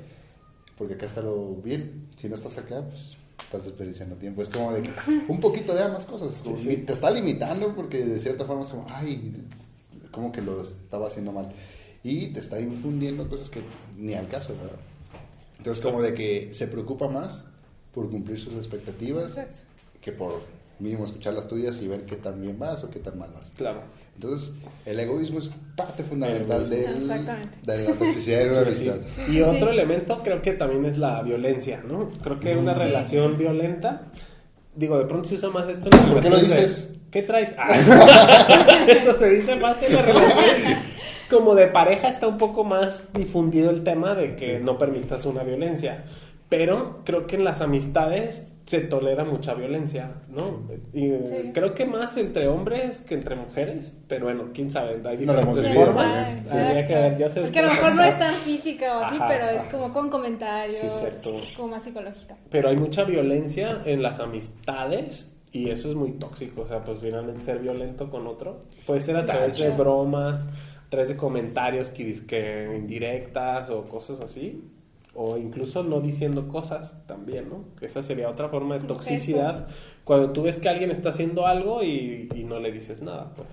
porque 0.80 0.94
acá 0.94 1.04
está 1.04 1.20
lo 1.20 1.56
bien. 1.56 2.08
Si 2.16 2.26
no 2.26 2.34
estás 2.34 2.56
acá, 2.56 2.82
pues 2.88 3.14
estás 3.38 3.66
desperdiciando 3.66 4.16
tiempo. 4.16 4.40
Es 4.40 4.48
como 4.48 4.72
de 4.72 4.80
que 4.80 4.90
un 5.28 5.38
poquito 5.38 5.74
de 5.74 5.82
ambas 5.82 6.06
cosas. 6.06 6.40
como 6.42 6.56
Sí, 6.56 6.70
sí. 6.70 6.76
Te 6.78 6.94
está 6.94 7.10
limitando 7.10 7.74
porque 7.74 8.02
de 8.02 8.18
cierta 8.18 8.46
forma 8.46 8.62
es 8.62 8.70
como, 8.70 8.86
ay, 8.88 9.44
como 10.10 10.32
que 10.32 10.40
lo 10.40 10.62
estaba 10.62 11.08
haciendo 11.08 11.32
mal. 11.32 11.52
Y 12.02 12.28
te 12.28 12.40
está 12.40 12.58
infundiendo 12.58 13.28
cosas 13.28 13.50
que 13.50 13.60
ni 13.98 14.14
al 14.14 14.26
caso, 14.28 14.54
¿verdad? 14.54 14.78
Entonces 15.58 15.84
como 15.84 16.00
de 16.00 16.14
que 16.14 16.54
se 16.54 16.66
preocupa 16.66 17.08
más 17.08 17.44
por 17.92 18.10
cumplir 18.10 18.40
sus 18.40 18.54
expectativas 18.54 19.38
que 20.00 20.12
por 20.12 20.40
mínimo 20.78 21.04
escuchar 21.04 21.34
las 21.34 21.46
tuyas 21.46 21.82
y 21.82 21.88
ver 21.88 22.06
qué 22.06 22.16
tan 22.16 22.40
bien 22.40 22.58
vas 22.58 22.84
o 22.84 22.90
qué 22.90 23.00
tan 23.00 23.18
mal 23.18 23.30
vas. 23.34 23.50
Claro. 23.50 23.82
Entonces, 24.22 24.52
el 24.84 25.00
egoísmo 25.00 25.38
es 25.38 25.50
parte 25.74 26.04
fundamental 26.04 26.64
El 26.64 26.68
del, 26.68 27.08
de 27.08 27.84
la 27.88 27.94
toxicidad 27.94 28.38
de 28.40 28.50
una 28.50 28.74
Sí. 28.74 28.86
amistad. 28.90 29.28
Y 29.30 29.40
otro 29.40 29.70
elemento 29.70 30.20
creo 30.22 30.42
que 30.42 30.52
también 30.52 30.84
es 30.84 30.98
la 30.98 31.22
violencia, 31.22 31.82
¿no? 31.88 32.10
Creo 32.22 32.38
que 32.38 32.54
una 32.54 32.74
Sí, 32.74 32.80
relación 32.80 33.28
sí, 33.28 33.32
sí. 33.38 33.42
violenta, 33.42 34.02
digo, 34.76 34.98
de 34.98 35.06
pronto 35.06 35.26
se 35.26 35.36
usa 35.36 35.48
más 35.48 35.70
esto 35.70 35.88
en 35.90 36.12
¿Por 36.12 36.20
qué 36.20 36.28
lo 36.28 36.36
relaciones 36.36 36.50
de- 36.50 36.60
dices? 36.62 36.96
¿Qué 37.10 37.22
traes? 37.22 37.54
Ah, 37.56 38.84
eso 38.88 39.18
se 39.18 39.30
dice 39.30 39.56
más 39.56 39.82
en 39.82 39.94
las 39.94 40.04
relaciones. 40.04 40.76
Como 41.30 41.54
de 41.54 41.68
pareja 41.68 42.10
está 42.10 42.26
un 42.26 42.36
poco 42.36 42.62
más 42.62 43.10
difundido 43.14 43.70
el 43.70 43.82
tema 43.84 44.14
de 44.14 44.36
que 44.36 44.58
no 44.60 44.76
permitas 44.76 45.24
una 45.24 45.42
violencia. 45.44 46.04
Pero 46.50 47.00
creo 47.06 47.26
que 47.26 47.36
en 47.36 47.44
las 47.44 47.62
amistades 47.62 48.48
se 48.70 48.82
tolera 48.82 49.24
mucha 49.24 49.52
violencia, 49.54 50.12
¿no? 50.28 50.60
Y 50.92 51.06
eh, 51.10 51.22
Sí. 51.26 51.50
creo 51.52 51.74
que 51.74 51.86
más 51.86 52.16
entre 52.16 52.46
hombres 52.46 53.00
que 53.00 53.14
entre 53.16 53.34
mujeres, 53.34 53.98
pero 54.06 54.26
bueno, 54.26 54.50
quién 54.54 54.70
sabe, 54.70 54.92
hay 55.04 55.16
No 55.26 55.32
diferentes 55.32 55.64
vivido, 55.64 55.86
formas. 55.86 56.44
¿no? 56.44 56.52
Habría 56.52 56.86
que 56.86 56.94
ver, 56.94 57.18
yo 57.18 57.28
sé- 57.28 57.40
Porque 57.40 57.58
a 57.58 57.62
lo 57.62 57.68
mejor 57.70 57.94
no 57.96 58.04
es 58.04 58.16
tan 58.16 58.34
física 58.36 58.96
o 58.96 59.00
así, 59.02 59.16
Ajá, 59.16 59.26
pero 59.28 59.44
ajá. 59.46 59.52
es 59.54 59.62
como 59.72 59.92
con 59.92 60.08
comentarios. 60.08 60.76
Sí, 60.76 60.86
cierto. 60.88 61.36
Es 61.38 61.50
como 61.56 61.66
más 61.68 61.82
psicológica. 61.82 62.36
Pero 62.48 62.68
hay 62.68 62.76
mucha 62.76 63.02
violencia 63.02 63.82
en 63.86 64.02
las 64.04 64.20
amistades 64.20 65.36
y 65.50 65.68
eso 65.70 65.88
es 65.90 65.96
muy 65.96 66.12
tóxico. 66.12 66.60
O 66.62 66.66
sea, 66.68 66.84
pues 66.84 66.98
finalmente 67.00 67.42
ser 67.44 67.58
violento 67.58 68.08
con 68.08 68.28
otro 68.28 68.60
puede 68.86 69.00
ser 69.00 69.16
a 69.16 69.26
través 69.26 69.58
de 69.58 69.70
bromas, 69.70 70.42
a 70.46 70.90
través 70.90 71.08
de 71.08 71.16
comentarios 71.16 71.88
que, 71.90 72.14
que 72.24 72.72
indirectas 72.76 73.68
o 73.70 73.82
cosas 73.88 74.20
así. 74.20 74.62
O 75.14 75.36
incluso 75.36 75.82
no 75.82 76.00
diciendo 76.00 76.46
cosas 76.48 76.94
también, 77.06 77.48
¿no? 77.48 77.64
Que 77.78 77.86
esa 77.86 78.02
sería 78.02 78.30
otra 78.30 78.48
forma 78.48 78.78
de 78.78 78.86
toxicidad. 78.86 79.66
Cuando 80.04 80.30
tú 80.32 80.42
ves 80.42 80.58
que 80.58 80.68
alguien 80.68 80.90
está 80.90 81.10
haciendo 81.10 81.46
algo 81.46 81.82
y, 81.82 82.28
y 82.34 82.44
no 82.44 82.60
le 82.60 82.70
dices 82.72 83.02
nada, 83.02 83.32
pues. 83.34 83.48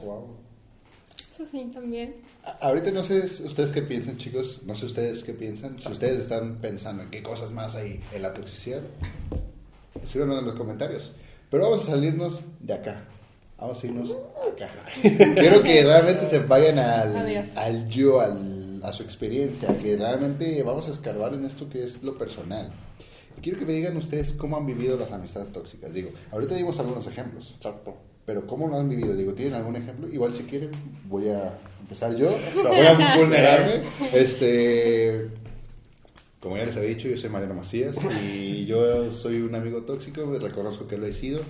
Eso 1.32 1.46
sí, 1.46 1.70
también. 1.74 2.16
A- 2.44 2.68
Ahorita 2.68 2.92
no 2.92 3.04
sé 3.04 3.20
ustedes 3.46 3.72
qué 3.72 3.82
piensan, 3.82 4.18
chicos. 4.18 4.62
No 4.66 4.76
sé 4.76 4.86
ustedes 4.86 5.24
qué 5.24 5.34
piensan. 5.34 5.78
Si 5.80 5.92
ustedes 5.92 6.20
están 6.20 6.56
pensando 6.58 7.04
en 7.04 7.10
qué 7.10 7.22
cosas 7.24 7.52
más 7.52 7.76
hay 7.76 8.00
en 8.14 8.22
la 8.22 8.34
toxicidad, 8.34 8.82
escríbanos 10.04 10.40
en 10.40 10.46
los 10.46 10.56
comentarios. 10.56 11.12
Pero 11.50 11.64
vamos 11.64 11.88
a 11.88 11.92
salirnos 11.92 12.42
de 12.60 12.74
acá. 12.74 13.04
Vamos 13.60 13.84
a 13.84 13.88
irnos 13.88 14.12
acá. 14.52 14.68
Quiero 15.02 15.62
que 15.64 15.84
realmente 15.84 16.26
se 16.26 16.40
vayan 16.40 16.78
al, 16.80 17.16
Adiós. 17.18 17.50
al 17.56 17.88
yo, 17.90 18.20
al- 18.22 18.57
a 18.84 18.94
su 18.94 19.04
experiencia. 19.04 19.78
Que 19.78 19.98
realmente 19.98 20.62
vamos 20.64 20.88
a 20.88 20.92
escarbar 20.92 21.34
en 21.34 21.46
esto 21.46 21.70
que 21.70 21.84
es 21.84 22.04
lo 22.04 22.18
personal. 22.18 22.70
Quiero 23.42 23.60
que 23.60 23.66
me 23.66 23.74
digan 23.74 23.96
ustedes 23.98 24.34
cómo 24.34 24.58
han 24.58 24.66
vivido 24.66 24.98
las 24.98 25.12
amistades 25.12 25.52
tóxicas. 25.52 25.94
Digo, 25.94 26.10
ahorita 26.32 26.56
dimos 26.56 26.80
algunos 26.80 27.06
ejemplos. 27.08 27.54
Exacto. 27.56 27.96
Pero 28.26 28.46
¿cómo 28.46 28.68
lo 28.68 28.78
han 28.78 28.90
vivido? 28.90 29.16
Digo, 29.16 29.34
¿tienen 29.34 29.54
algún 29.54 29.76
ejemplo? 29.76 30.08
Igual 30.12 30.34
si 30.34 30.44
quieren, 30.44 30.72
voy 31.08 31.30
a 31.30 31.58
empezar 31.80 32.16
yo. 32.16 32.36
Voy 32.56 32.86
a 32.86 33.18
vulnerarme. 33.18 33.84
Este, 34.14 35.30
como 36.40 36.58
ya 36.58 36.66
les 36.66 36.76
había 36.76 36.90
dicho, 36.90 37.08
yo 37.08 37.18
soy 37.18 37.30
Mariano 37.30 37.54
Macías 37.54 37.96
y 38.32 38.66
yo 38.66 39.12
soy 39.12 39.42
un 39.42 39.56
amigo 39.56 39.84
tóxico, 39.84 40.26
reconozco 40.40 40.88
que 40.88 40.98
lo 40.98 41.06
he 41.06 41.14
sido. 41.14 41.42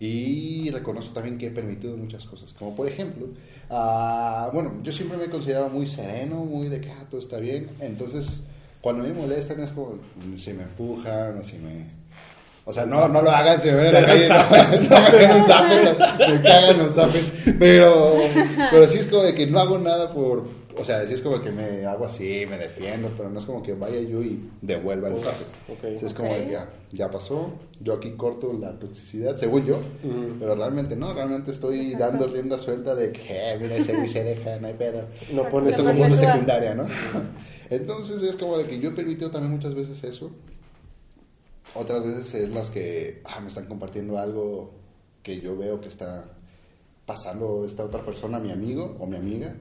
Y 0.00 0.70
reconozco 0.70 1.12
también 1.12 1.36
que 1.36 1.48
he 1.48 1.50
permitido 1.50 1.94
muchas 1.94 2.24
cosas, 2.24 2.54
como 2.54 2.74
por 2.74 2.88
ejemplo, 2.88 3.26
ah, 3.68 4.48
bueno, 4.50 4.72
yo 4.82 4.92
siempre 4.92 5.18
me 5.18 5.26
he 5.26 5.30
considerado 5.30 5.68
muy 5.68 5.86
sereno, 5.86 6.36
muy 6.36 6.68
de 6.68 6.80
que 6.80 6.90
ah, 6.90 7.04
todo 7.10 7.20
está 7.20 7.36
bien. 7.36 7.68
Entonces, 7.80 8.40
cuando 8.80 9.04
me 9.04 9.12
molestan 9.12 9.60
es 9.60 9.72
como 9.72 9.98
mm, 10.24 10.38
si 10.38 10.54
me 10.54 10.62
empujan 10.62 11.38
o 11.38 11.44
si 11.44 11.58
me... 11.58 12.00
O 12.64 12.72
sea, 12.72 12.86
no, 12.86 13.08
no 13.08 13.20
lo 13.20 13.30
hagan 13.30 13.60
si 13.60 13.68
me 13.68 13.74
ven 13.74 13.86
en 13.86 13.92
la 13.92 14.06
calle, 14.06 14.28
no, 14.28 14.36
no 14.96 15.02
me 15.02 15.18
den 15.18 15.30
un 15.32 15.44
zape, 15.44 16.32
me 16.32 16.42
cagan 16.42 16.78
los 16.78 16.94
zapes. 16.94 17.32
Pero, 17.58 18.14
pero 18.70 18.88
sí 18.88 18.98
es 19.00 19.08
como 19.08 19.22
de 19.22 19.34
que 19.34 19.46
no 19.46 19.60
hago 19.60 19.78
nada 19.78 20.08
por... 20.10 20.48
O 20.78 20.84
sea, 20.84 21.04
sí 21.06 21.14
es 21.14 21.22
como 21.22 21.42
que 21.42 21.50
me 21.50 21.84
hago 21.84 22.04
así, 22.06 22.44
me 22.48 22.56
defiendo, 22.56 23.08
pero 23.16 23.28
no 23.28 23.38
es 23.40 23.44
como 23.46 23.62
que 23.62 23.74
vaya 23.74 24.00
yo 24.00 24.22
y 24.22 24.48
devuelva 24.62 25.08
el 25.08 25.18
zape. 25.18 25.44
ok. 25.72 25.98
Sí, 25.98 26.06
es 26.06 26.14
como 26.14 26.28
que 26.30 26.50
ya, 26.50 26.68
ya 26.92 27.10
pasó, 27.10 27.52
yo 27.80 27.94
aquí 27.94 28.12
corto 28.12 28.52
la 28.52 28.78
toxicidad, 28.78 29.36
según 29.36 29.66
yo, 29.66 29.78
Mm. 30.02 30.38
pero 30.38 30.54
realmente 30.54 30.94
no, 30.96 31.12
realmente 31.12 31.50
estoy 31.50 31.92
Exacto. 31.92 32.18
dando 32.18 32.26
rienda 32.28 32.56
suelta 32.58 32.94
de 32.94 33.10
que, 33.12 33.22
eh, 33.28 33.58
mira, 33.60 33.76
ese 33.76 33.94
güey 33.96 34.08
se 34.08 34.22
deja, 34.22 34.58
no 34.60 34.68
hay 34.68 34.74
pedo. 34.74 35.02
No 35.32 35.48
pones 35.48 35.74
Eso 35.74 35.84
como 35.84 35.98
perpetúa. 36.00 36.32
secundaria, 36.32 36.74
¿no? 36.74 36.86
Entonces 37.70 38.22
es 38.22 38.36
como 38.36 38.56
de 38.58 38.64
que 38.64 38.78
yo 38.78 38.90
he 38.90 38.92
permitido 38.92 39.30
también 39.30 39.52
muchas 39.52 39.74
veces 39.74 40.02
eso. 40.04 40.30
Otras 41.74 42.04
veces 42.04 42.34
es 42.34 42.50
las 42.50 42.70
que 42.70 43.22
ah, 43.24 43.40
me 43.40 43.48
están 43.48 43.66
compartiendo 43.66 44.18
algo 44.18 44.72
que 45.22 45.40
yo 45.40 45.56
veo 45.56 45.80
que 45.80 45.88
está 45.88 46.24
pasando 47.06 47.64
esta 47.64 47.84
otra 47.84 48.02
persona, 48.02 48.38
mi 48.38 48.50
amigo 48.50 48.96
o 48.98 49.06
mi 49.06 49.16
amiga, 49.16 49.54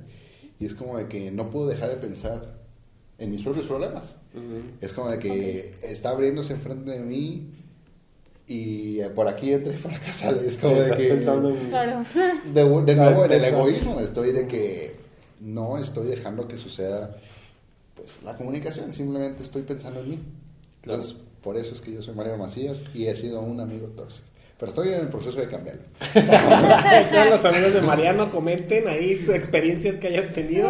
y 0.59 0.65
es 0.65 0.73
como 0.73 0.97
de 0.97 1.07
que 1.07 1.31
no 1.31 1.49
puedo 1.49 1.67
dejar 1.67 1.89
de 1.89 1.95
pensar 1.97 2.59
en 3.17 3.31
mis 3.31 3.43
propios 3.43 3.65
problemas. 3.65 4.15
Es 4.81 4.93
como 4.93 5.09
de 5.09 5.19
que 5.19 5.73
está 5.81 6.09
abriéndose 6.09 6.53
enfrente 6.53 6.91
de 6.91 6.99
mí 6.99 7.51
y 8.47 8.99
por 9.15 9.27
aquí 9.27 9.53
entra 9.53 9.73
y 9.73 9.77
por 9.77 9.93
acá 9.93 10.11
sale. 10.11 10.47
Es 10.47 10.55
Sí, 10.55 10.59
como 10.61 10.79
de 10.79 10.91
que 10.95 11.03
pensando 11.13 11.49
en... 11.49 11.69
Claro. 11.69 12.05
de, 12.45 12.83
de 12.85 12.95
nuevo 12.95 13.25
en 13.25 13.31
el 13.31 13.45
egoísmo 13.45 13.99
estoy 13.99 14.31
de 14.31 14.47
que 14.47 14.95
no 15.39 15.77
estoy 15.77 16.07
dejando 16.07 16.47
que 16.47 16.57
suceda 16.57 17.17
pues 17.95 18.21
la 18.23 18.35
comunicación, 18.37 18.93
simplemente 18.93 19.43
estoy 19.43 19.63
pensando 19.63 19.99
en 20.01 20.09
mí. 20.09 20.19
Entonces, 20.83 21.17
por 21.43 21.57
eso 21.57 21.73
es 21.73 21.81
que 21.81 21.93
yo 21.93 22.01
soy 22.01 22.15
Mariano 22.15 22.37
Macías 22.43 22.81
y 22.93 23.07
he 23.07 23.15
sido 23.15 23.41
un 23.41 23.59
amigo 23.59 23.87
tóxico. 23.87 24.25
Pero 24.59 24.69
estoy 24.71 24.89
en 24.89 24.99
el 24.99 25.07
proceso 25.07 25.39
de 25.39 25.47
cambiarlo. 25.47 25.83
Todos 27.11 27.29
los 27.29 27.45
amigos 27.45 27.73
de 27.75 27.81
Mariano 27.81 28.29
comenten 28.29 28.89
ahí 28.89 29.17
sus 29.25 29.33
experiencias 29.33 29.95
que 29.95 30.07
hayan 30.07 30.33
tenido. 30.33 30.69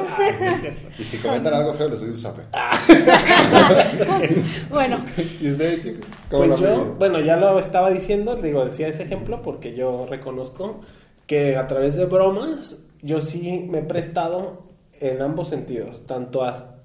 Cierto. 0.61 0.89
Y 0.99 1.03
si 1.03 1.17
comentan 1.17 1.55
algo 1.55 1.73
feo, 1.73 1.89
les 1.89 1.99
doy 1.99 2.09
un 2.09 2.19
zape. 2.19 2.43
Bueno, 4.69 4.99
¿Y 5.41 5.49
ustedes, 5.49 5.83
chicos? 5.83 6.05
¿Cómo 6.29 6.45
lo 6.45 6.55
Pues 6.55 6.59
yo, 6.59 6.75
vivido? 6.77 6.95
bueno, 6.95 7.19
ya 7.21 7.35
lo 7.35 7.59
estaba 7.59 7.89
diciendo, 7.89 8.35
digo, 8.35 8.65
decía 8.65 8.87
ese 8.87 9.03
ejemplo 9.03 9.41
porque 9.41 9.75
yo 9.75 10.05
reconozco 10.07 10.81
que 11.25 11.57
a 11.57 11.67
través 11.67 11.95
de 11.95 12.05
bromas 12.05 12.79
yo 13.01 13.21
sí 13.21 13.65
me 13.69 13.79
he 13.79 13.83
prestado 13.83 14.63
en 14.99 15.21
ambos 15.21 15.49
sentidos, 15.49 16.05
tanto 16.05 16.43
a, 16.43 16.75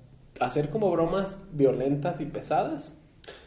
a 0.41 0.45
hacer 0.47 0.71
como 0.71 0.91
bromas 0.91 1.37
violentas 1.53 2.21
y 2.21 2.25
pesadas. 2.25 2.97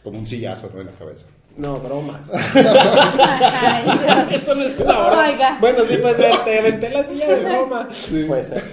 Como 0.04 0.20
un 0.20 0.28
sillazo 0.28 0.70
¿no? 0.74 0.82
en 0.82 0.88
la 0.88 0.94
cabeza. 0.94 1.26
No, 1.58 1.78
bromas. 1.80 2.22
ay. 2.34 3.86
Eso 4.32 4.54
no 4.54 4.64
es 4.64 4.78
una 4.80 4.94
broma. 4.94 5.28
Oiga. 5.28 5.58
Bueno, 5.60 5.84
sí 5.86 5.98
puede 5.98 6.16
ser, 6.16 6.36
te 6.44 6.60
aventé 6.60 6.90
la 6.90 7.04
silla 7.04 7.28
de 7.28 7.44
broma. 7.44 7.88
Sí. 7.92 8.26
Puede 8.28 8.44
ser. 8.44 8.64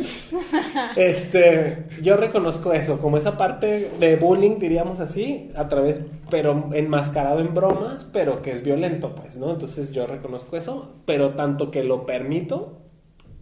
Este, 0.96 1.86
yo 2.02 2.16
reconozco 2.16 2.72
eso, 2.72 2.98
como 2.98 3.16
esa 3.16 3.36
parte 3.36 3.90
de 3.98 4.16
bullying, 4.16 4.58
diríamos 4.58 5.00
así, 5.00 5.50
a 5.56 5.68
través, 5.68 6.02
pero 6.30 6.68
enmascarado 6.72 7.40
en 7.40 7.54
bromas, 7.54 8.06
pero 8.12 8.42
que 8.42 8.52
es 8.52 8.62
violento, 8.62 9.14
pues, 9.14 9.36
¿no? 9.36 9.52
Entonces 9.52 9.90
yo 9.92 10.06
reconozco 10.06 10.56
eso, 10.56 10.92
pero 11.06 11.30
tanto 11.30 11.70
que 11.70 11.84
lo 11.84 12.04
permito 12.04 12.80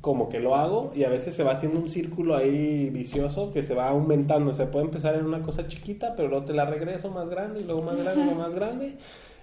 como 0.00 0.28
que 0.28 0.40
lo 0.40 0.56
hago 0.56 0.92
y 0.96 1.04
a 1.04 1.08
veces 1.08 1.34
se 1.34 1.44
va 1.44 1.52
haciendo 1.52 1.78
un 1.78 1.88
círculo 1.88 2.36
ahí 2.36 2.90
vicioso 2.90 3.52
que 3.52 3.62
se 3.62 3.74
va 3.74 3.88
aumentando. 3.88 4.52
Se 4.52 4.66
puede 4.66 4.86
empezar 4.86 5.14
en 5.14 5.26
una 5.26 5.42
cosa 5.42 5.68
chiquita, 5.68 6.14
pero 6.16 6.28
luego 6.28 6.44
te 6.44 6.52
la 6.52 6.64
regreso 6.64 7.10
más 7.10 7.28
grande 7.28 7.60
y 7.60 7.64
luego 7.64 7.82
más 7.82 8.02
grande, 8.02 8.24
luego 8.24 8.40
más 8.40 8.54
grande 8.54 8.96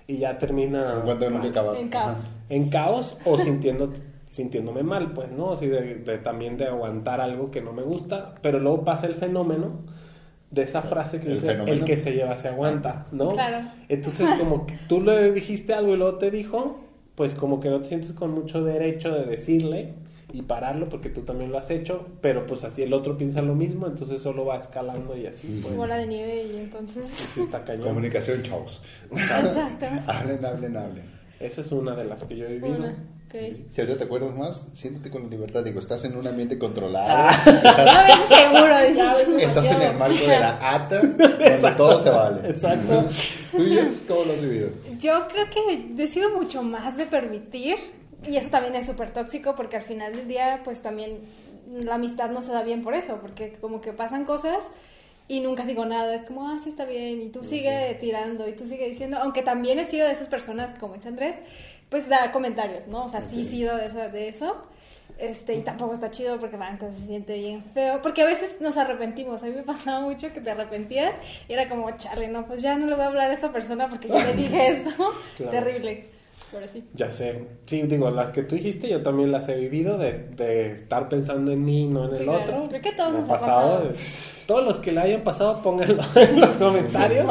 y 0.10 0.18
ya 0.18 0.38
termina 0.40 0.84
Se. 0.84 1.76
En 1.76 1.90
caos. 1.90 2.14
En 2.50 2.70
caos 2.70 3.18
o 3.26 3.38
sintiendo 3.38 3.94
sintiéndome 4.32 4.84
mal, 4.84 5.14
pues, 5.14 5.32
¿no? 5.32 5.54
Así 5.54 5.68
de, 5.68 5.96
de- 5.96 6.18
también 6.18 6.58
de 6.58 6.66
aguantar 6.66 7.22
algo 7.22 7.52
que 7.52 7.62
no 7.62 7.74
me 7.74 7.84
gusta, 7.84 8.36
pero 8.42 8.60
luego 8.60 8.84
pasa 8.84 9.08
el 9.08 9.14
fenómeno 9.16 9.82
de 10.52 10.64
esa 10.64 10.82
frase 10.82 11.20
que 11.20 11.28
¿El 11.28 11.34
dice 11.36 11.48
fenómeno? 11.48 11.78
el 11.78 11.84
que 11.86 11.98
se 11.98 12.14
lleva 12.14 12.38
se 12.38 12.48
aguanta, 12.48 13.06
¿no? 13.12 13.30
Claro. 13.30 13.68
Entonces 13.88 14.28
como 14.40 14.66
que 14.66 14.78
tú 14.88 15.00
le 15.02 15.32
dijiste 15.32 15.74
algo 15.74 15.94
y 15.94 15.98
luego 15.98 16.18
te 16.18 16.32
dijo, 16.32 16.80
pues 17.16 17.34
como 17.36 17.60
que 17.60 17.70
no 17.70 17.80
te 17.82 17.88
sientes 17.88 18.14
con 18.14 18.32
mucho 18.34 18.64
derecho 18.64 19.14
de 19.14 19.26
decirle 19.26 19.94
y 20.32 20.42
pararlo 20.44 20.88
porque 20.88 21.10
tú 21.10 21.22
también 21.22 21.52
lo 21.52 21.58
has 21.58 21.70
hecho, 21.72 22.06
pero 22.22 22.46
pues 22.46 22.64
así 22.64 22.84
el 22.84 22.94
otro 22.94 23.18
piensa 23.18 23.42
lo 23.42 23.56
mismo, 23.56 23.88
entonces 23.88 24.22
solo 24.22 24.46
va 24.46 24.58
escalando 24.58 25.16
y 25.18 25.26
así, 25.28 25.60
pues, 25.62 25.76
bola 25.76 25.98
de 25.98 26.08
nieve 26.08 26.44
y 26.44 26.58
entonces. 26.58 27.10
sí 27.10 27.42
está 27.42 27.64
cañón. 27.64 27.88
Comunicación, 27.88 28.44
chavos. 28.44 28.82
Exacto. 29.12 29.86
Hablen, 30.08 30.46
hablen, 30.46 30.78
hablen. 30.78 31.20
Esa 31.40 31.62
es 31.62 31.72
una 31.72 31.96
de 31.96 32.06
las 32.06 32.22
que 32.24 32.36
yo 32.36 32.46
he 32.46 32.56
vivido. 32.56 32.76
Una. 32.78 32.90
Ok. 33.30 33.36
Si 33.70 33.80
ahorita 33.80 34.00
te 34.00 34.04
acuerdas 34.06 34.36
más, 34.36 34.68
siéntete 34.74 35.10
con 35.12 35.30
libertad. 35.30 35.64
Digo, 35.64 35.80
estás 35.80 36.04
en 36.04 36.18
un 36.18 36.28
ambiente 36.28 36.56
Ah. 36.56 36.60
controlado. 36.60 37.30
Ya 37.86 38.06
ves 38.08 38.28
seguro, 38.28 38.80
dices. 39.28 39.48
Estás 39.48 39.72
en 39.72 39.82
el 39.84 39.98
marco 39.98 40.16
de 40.16 40.40
la 40.40 40.74
ATA, 40.76 41.00
donde 41.02 41.74
todo 41.78 42.00
se 42.00 42.10
vale. 42.10 42.50
Exacto. 42.50 43.06
¿Tú, 43.52 43.64
Jess, 43.66 44.04
cómo 44.08 44.26
lo 44.26 44.34
has 44.34 44.42
vivido? 44.42 44.70
Yo 45.00 45.28
creo 45.30 45.46
que 45.50 46.04
he 46.04 46.08
sido 46.08 46.30
mucho 46.32 46.62
más 46.64 46.98
de 46.98 47.06
permitir 47.06 47.78
y 48.28 48.38
eso 48.38 48.50
también 48.50 48.76
es 48.76 48.86
súper 48.86 49.12
tóxico 49.12 49.56
porque 49.56 49.78
al 49.78 49.84
final 49.84 50.16
del 50.16 50.28
día 50.28 50.62
pues 50.64 50.82
también 50.82 51.20
la 51.72 51.96
amistad 51.96 52.30
no 52.32 52.42
se 52.42 52.52
da 52.52 52.64
bien 52.64 52.82
por 52.82 52.94
eso, 52.96 53.18
porque 53.22 53.54
como 53.62 53.80
que 53.82 53.94
pasan 53.94 54.26
cosas 54.26 54.66
y 55.28 55.42
nunca 55.42 55.66
digo 55.66 55.86
nada, 55.86 56.14
es 56.16 56.26
como, 56.26 56.50
ah, 56.50 56.58
sí 56.64 56.70
está 56.70 56.86
bien, 56.86 57.22
y 57.22 57.30
tú 57.30 57.44
sigue 57.44 57.96
tirando 58.02 58.48
y 58.48 58.54
tú 58.54 58.66
sigue 58.66 58.88
diciendo, 58.90 59.18
aunque 59.22 59.44
también 59.44 59.78
he 59.78 59.86
sido 59.86 60.08
de 60.08 60.14
esas 60.14 60.28
personas, 60.28 60.72
como 60.80 60.96
dice 60.96 61.08
Andrés, 61.10 61.36
pues 61.90 62.10
da 62.10 62.32
comentarios, 62.32 62.88
¿no? 62.88 63.06
O 63.06 63.10
sea, 63.10 63.22
sí 63.22 63.42
he 63.42 63.46
sido 63.46 63.76
de, 63.78 63.86
esa- 63.88 64.10
de 64.10 64.28
eso. 64.28 64.56
Este, 65.18 65.54
y 65.56 65.62
tampoco 65.64 65.94
está 65.94 66.10
chido 66.12 66.40
porque 66.40 66.56
la 66.58 66.72
neta 66.72 66.92
se 66.94 67.06
siente 67.06 67.34
bien 67.34 67.64
feo. 67.74 68.02
Porque 68.02 68.22
a 68.22 68.26
veces 68.26 68.62
nos 68.62 68.78
arrepentimos. 68.78 69.44
A 69.44 69.48
mí 69.48 69.52
me 69.52 69.64
pasaba 69.64 70.00
mucho 70.00 70.32
que 70.32 70.40
te 70.40 70.50
arrepentías 70.50 71.14
y 71.50 71.54
era 71.54 71.68
como, 71.68 71.92
chale, 71.98 72.28
no, 72.30 72.46
pues 72.48 72.62
ya 72.62 72.76
no 72.78 72.86
le 72.88 72.96
voy 72.96 73.04
a 73.04 73.08
hablar 73.08 73.30
a 73.30 73.34
esta 73.34 73.52
persona 73.52 73.90
porque 73.90 74.08
yo 74.08 74.16
le 74.18 74.34
dije 74.34 74.68
esto. 74.70 74.92
Claro. 75.36 75.52
Terrible. 75.52 76.10
Pero 76.52 76.68
sí. 76.68 76.84
Ya 76.96 77.12
sé. 77.12 77.46
Sí, 77.66 77.82
digo, 77.84 78.10
las 78.10 78.32
que 78.32 78.44
tú 78.44 78.56
dijiste 78.56 78.90
yo 78.90 79.02
también 79.04 79.32
las 79.32 79.48
he 79.50 79.56
vivido 79.56 79.98
de, 79.98 80.30
de 80.36 80.72
estar 80.72 81.08
pensando 81.08 81.52
en 81.52 81.64
mí, 81.64 81.88
no 81.88 82.06
en 82.10 82.16
Sí, 82.16 82.24
el 82.24 82.30
claro. 82.30 82.42
otro. 82.44 82.64
Creo 82.70 82.82
que 82.82 82.92
todos 82.94 83.14
nos 83.14 83.30
ha 83.30 83.34
pasado. 83.38 83.90
Todos 84.48 84.66
los 84.66 84.78
que 84.78 84.92
le 84.92 85.00
hayan 85.02 85.22
pasado, 85.24 85.62
pónganlo 85.62 86.02
en 86.16 86.40
los 86.42 86.56
comentarios. 86.58 87.28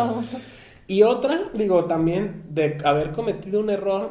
Y 0.86 1.02
otra, 1.02 1.36
digo, 1.52 1.86
también 1.86 2.44
de 2.50 2.78
haber 2.84 3.10
cometido 3.10 3.58
un 3.60 3.70
error 3.70 4.10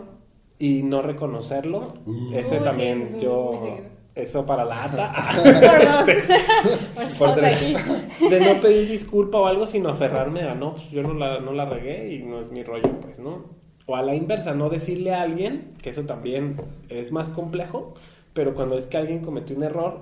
y 0.59 0.83
no 0.83 1.01
reconocerlo. 1.01 1.93
Ese 2.33 2.57
también 2.57 2.97
ese 3.03 3.05
es 3.05 3.11
muy- 3.13 3.21
yo... 3.21 3.77
Eso 4.13 4.45
para 4.47 4.65
la 4.65 4.83
ata. 4.85 5.13
Por 7.19 7.35
dos. 7.35 7.43
Aquí. 7.43 7.75
de 8.29 8.39
no 8.39 8.59
pedir 8.61 8.89
disculpa 8.89 9.37
o 9.39 9.45
algo, 9.45 9.67
sino 9.67 9.89
aferrarme 9.89 10.41
a 10.41 10.55
no, 10.55 10.73
pues 10.73 10.89
yo 10.89 11.03
no 11.03 11.13
la, 11.13 11.39
no 11.39 11.53
la 11.53 11.65
regué 11.65 12.13
y 12.13 12.23
no 12.23 12.41
es 12.41 12.51
mi 12.51 12.63
rollo, 12.63 12.89
pues, 13.01 13.19
¿no? 13.19 13.45
O 13.87 13.95
a 13.95 14.03
la 14.03 14.13
inversa, 14.13 14.53
no 14.53 14.69
decirle 14.69 15.13
a 15.13 15.21
alguien, 15.21 15.73
que 15.81 15.89
eso 15.89 16.03
también 16.03 16.57
es 16.89 17.11
más 17.11 17.29
complejo, 17.29 17.95
pero 18.33 18.53
cuando 18.53 18.77
es 18.77 18.85
que 18.85 18.97
alguien 18.97 19.21
cometió 19.21 19.55
un 19.55 19.63
error 19.63 20.01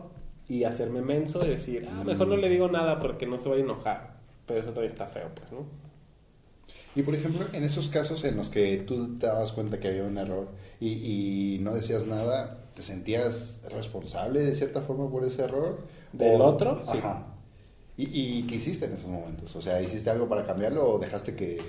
y 0.50 0.64
hacerme 0.66 1.02
menso 1.02 1.46
y 1.46 1.50
decir, 1.50 1.88
ah, 1.90 2.04
mejor 2.04 2.28
no 2.28 2.36
le 2.36 2.50
digo 2.50 2.68
nada 2.68 3.00
porque 3.00 3.26
no 3.26 3.38
se 3.40 3.48
va 3.48 3.56
a 3.56 3.60
enojar. 3.60 4.16
Pero 4.48 4.60
eso 4.60 4.72
todavía 4.72 4.90
está 4.92 5.06
feo, 5.08 5.30
pues, 5.34 5.52
¿no? 5.52 5.60
Y 6.96 7.04
por 7.04 7.14
ejemplo, 7.16 7.46
en 7.54 7.64
esos 7.64 7.88
casos 7.90 8.24
en 8.26 8.38
los 8.38 8.50
que 8.50 8.78
tú 8.78 9.16
te 9.16 9.28
dabas 9.28 9.52
cuenta 9.52 9.80
que 9.80 9.88
había 9.90 10.04
un 10.04 10.18
error 10.18 10.48
y, 10.80 11.56
y 11.56 11.60
no 11.60 11.74
decías 11.74 12.08
nada, 12.08 12.58
¿te 12.74 12.82
sentías 12.82 13.62
responsable 13.72 14.40
de 14.42 14.56
cierta 14.56 14.82
forma 14.82 15.10
por 15.10 15.24
ese 15.26 15.44
error? 15.44 15.80
¿Del 16.14 16.40
O- 16.42 16.46
otro? 16.46 16.82
Sí. 16.92 16.98
Ajá. 16.98 17.28
¿Y, 17.98 18.04
¿Y 18.40 18.44
qué 18.44 18.56
hiciste 18.56 18.86
en 18.86 18.94
esos 18.94 19.10
momentos? 19.10 19.56
O 19.56 19.62
sea, 19.62 19.82
¿hiciste 19.82 20.10
algo 20.10 20.28
para 20.28 20.44
cambiarlo 20.46 20.90
o 20.90 21.00
dejaste 21.00 21.36
que...? 21.36 21.60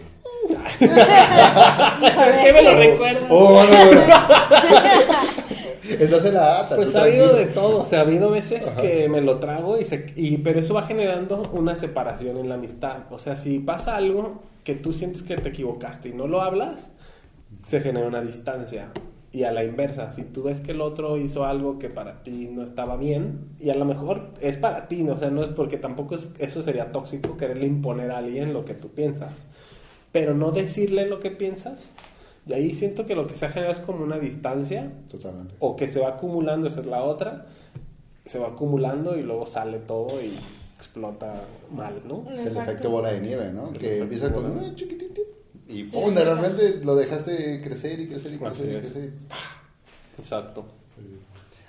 ¿Qué 0.78 2.52
me 2.52 2.62
lo 2.62 2.74
recuerda? 2.74 3.26
Oh, 3.30 3.52
bueno, 3.52 3.76
bueno. 3.86 4.00
Estás 5.88 6.24
en 6.24 6.34
la 6.34 6.60
ata. 6.60 6.76
Pues 6.76 6.94
ha 6.94 7.02
habido 7.02 7.34
de 7.34 7.46
todo, 7.46 7.82
o 7.82 7.84
sea, 7.84 8.00
ha 8.00 8.02
habido 8.02 8.30
veces 8.30 8.68
Ajá. 8.68 8.82
que 8.82 9.08
me 9.08 9.20
lo 9.20 9.38
trago 9.38 9.78
y, 9.78 9.84
se, 9.84 10.12
y 10.16 10.38
pero 10.38 10.60
eso 10.60 10.74
va 10.74 10.82
generando 10.82 11.50
una 11.52 11.76
separación 11.76 12.38
en 12.38 12.48
la 12.48 12.56
amistad. 12.56 12.98
O 13.10 13.18
sea, 13.18 13.36
si 13.36 13.58
pasa 13.58 13.96
algo 13.96 14.42
que 14.64 14.74
tú 14.74 14.92
sientes 14.92 15.22
que 15.22 15.36
te 15.36 15.50
equivocaste 15.50 16.08
y 16.08 16.12
no 16.12 16.26
lo 16.26 16.42
hablas, 16.42 16.90
se 17.66 17.80
genera 17.80 18.06
una 18.06 18.20
distancia. 18.20 18.88
Y 19.32 19.44
a 19.44 19.52
la 19.52 19.64
inversa, 19.64 20.12
si 20.12 20.22
tú 20.22 20.44
ves 20.44 20.60
que 20.60 20.72
el 20.72 20.80
otro 20.80 21.18
hizo 21.18 21.44
algo 21.44 21.78
que 21.78 21.90
para 21.90 22.22
ti 22.22 22.48
no 22.50 22.62
estaba 22.62 22.96
bien, 22.96 23.50
y 23.60 23.70
a 23.70 23.74
lo 23.74 23.84
mejor 23.84 24.30
es 24.40 24.56
para 24.56 24.88
ti, 24.88 25.02
¿no? 25.02 25.14
o 25.14 25.18
sea, 25.18 25.30
no 25.30 25.42
es 25.42 25.48
porque 25.48 25.76
tampoco 25.76 26.14
es, 26.14 26.30
eso 26.38 26.62
sería 26.62 26.90
tóxico 26.90 27.36
quererle 27.36 27.66
imponer 27.66 28.10
a 28.12 28.18
alguien 28.18 28.54
lo 28.54 28.64
que 28.64 28.74
tú 28.74 28.88
piensas. 28.88 29.44
Pero 30.16 30.32
no 30.34 30.50
decirle 30.50 31.06
lo 31.06 31.20
que 31.20 31.30
piensas, 31.30 31.92
Y 32.48 32.54
ahí 32.54 32.72
siento 32.72 33.04
que 33.04 33.14
lo 33.14 33.26
que 33.26 33.34
se 33.36 33.44
ha 33.44 33.50
generado 33.50 33.74
es 33.78 33.84
como 33.84 34.02
una 34.04 34.18
distancia 34.18 34.90
Totalmente. 35.10 35.54
o 35.58 35.76
que 35.76 35.88
se 35.88 36.00
va 36.00 36.10
acumulando, 36.10 36.68
esa 36.68 36.80
es 36.80 36.86
la 36.86 37.02
otra, 37.02 37.44
se 38.24 38.38
va 38.38 38.48
acumulando 38.48 39.18
y 39.18 39.22
luego 39.24 39.46
sale 39.46 39.78
todo 39.80 40.22
y 40.22 40.32
explota 40.78 41.34
mal, 41.70 42.00
¿no? 42.08 42.24
Es 42.32 42.46
el 42.46 42.56
efecto 42.56 42.88
bola 42.90 43.10
de 43.12 43.20
nieve, 43.20 43.52
¿no? 43.52 43.70
El 43.72 43.78
Que 43.78 43.98
empieza 43.98 44.32
con 44.32 44.44
bola. 44.54 44.68
"Ah, 44.70 44.74
chiquitito 44.74 45.20
y 45.68 45.82
¡pum! 45.84 46.14
De 46.14 46.24
repente 46.24 46.80
lo 46.84 46.94
dejaste 46.96 47.60
crecer 47.62 47.98
y 48.00 48.08
crecer 48.08 48.32
y 48.32 48.34
Así 48.36 48.62
crecer 48.62 48.66
y 48.72 48.76
es. 48.76 48.80
crecer. 48.92 49.10
Exacto. 50.18 50.64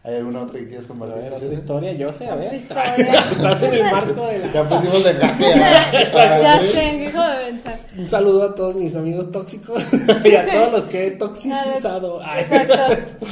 ¿Hay 0.08 0.16
alguna 0.16 0.44
otra 0.44 0.60
que 0.60 0.68
quieras 0.68 0.86
A 0.86 0.88
compartir? 0.88 1.22
ver, 1.24 1.34
otra 1.34 1.54
historia, 1.54 1.92
yo 1.94 2.14
sé, 2.14 2.28
a 2.28 2.34
Otra 2.36 2.46
ver. 2.46 2.54
historia. 2.56 2.96
Estás 2.96 3.64
en 3.64 3.74
el 3.74 3.84
marco 3.84 4.28
de 4.28 4.40
la... 4.40 4.54
Ya 4.54 4.70
pusimos 4.70 5.04
de 5.04 5.10
a- 5.10 5.38
ya 6.42 6.54
a- 6.54 6.62
sé, 6.64 6.90
¿en 6.90 6.98
qué 7.00 7.06
hijo 7.10 7.22
de 7.22 7.36
pensar? 7.52 7.80
Un 7.98 8.08
saludo 8.08 8.44
a 8.44 8.56
todos 8.56 8.76
mis 8.76 8.96
amigos 8.96 9.32
tóxicos 9.32 9.84
y 10.24 10.36
a 10.36 10.46
todos 10.46 10.72
los 10.72 10.84
que 10.86 11.08
he 11.08 11.12
toxicizado. 11.12 12.22
Ay. 12.24 12.44
Exacto. 12.44 12.76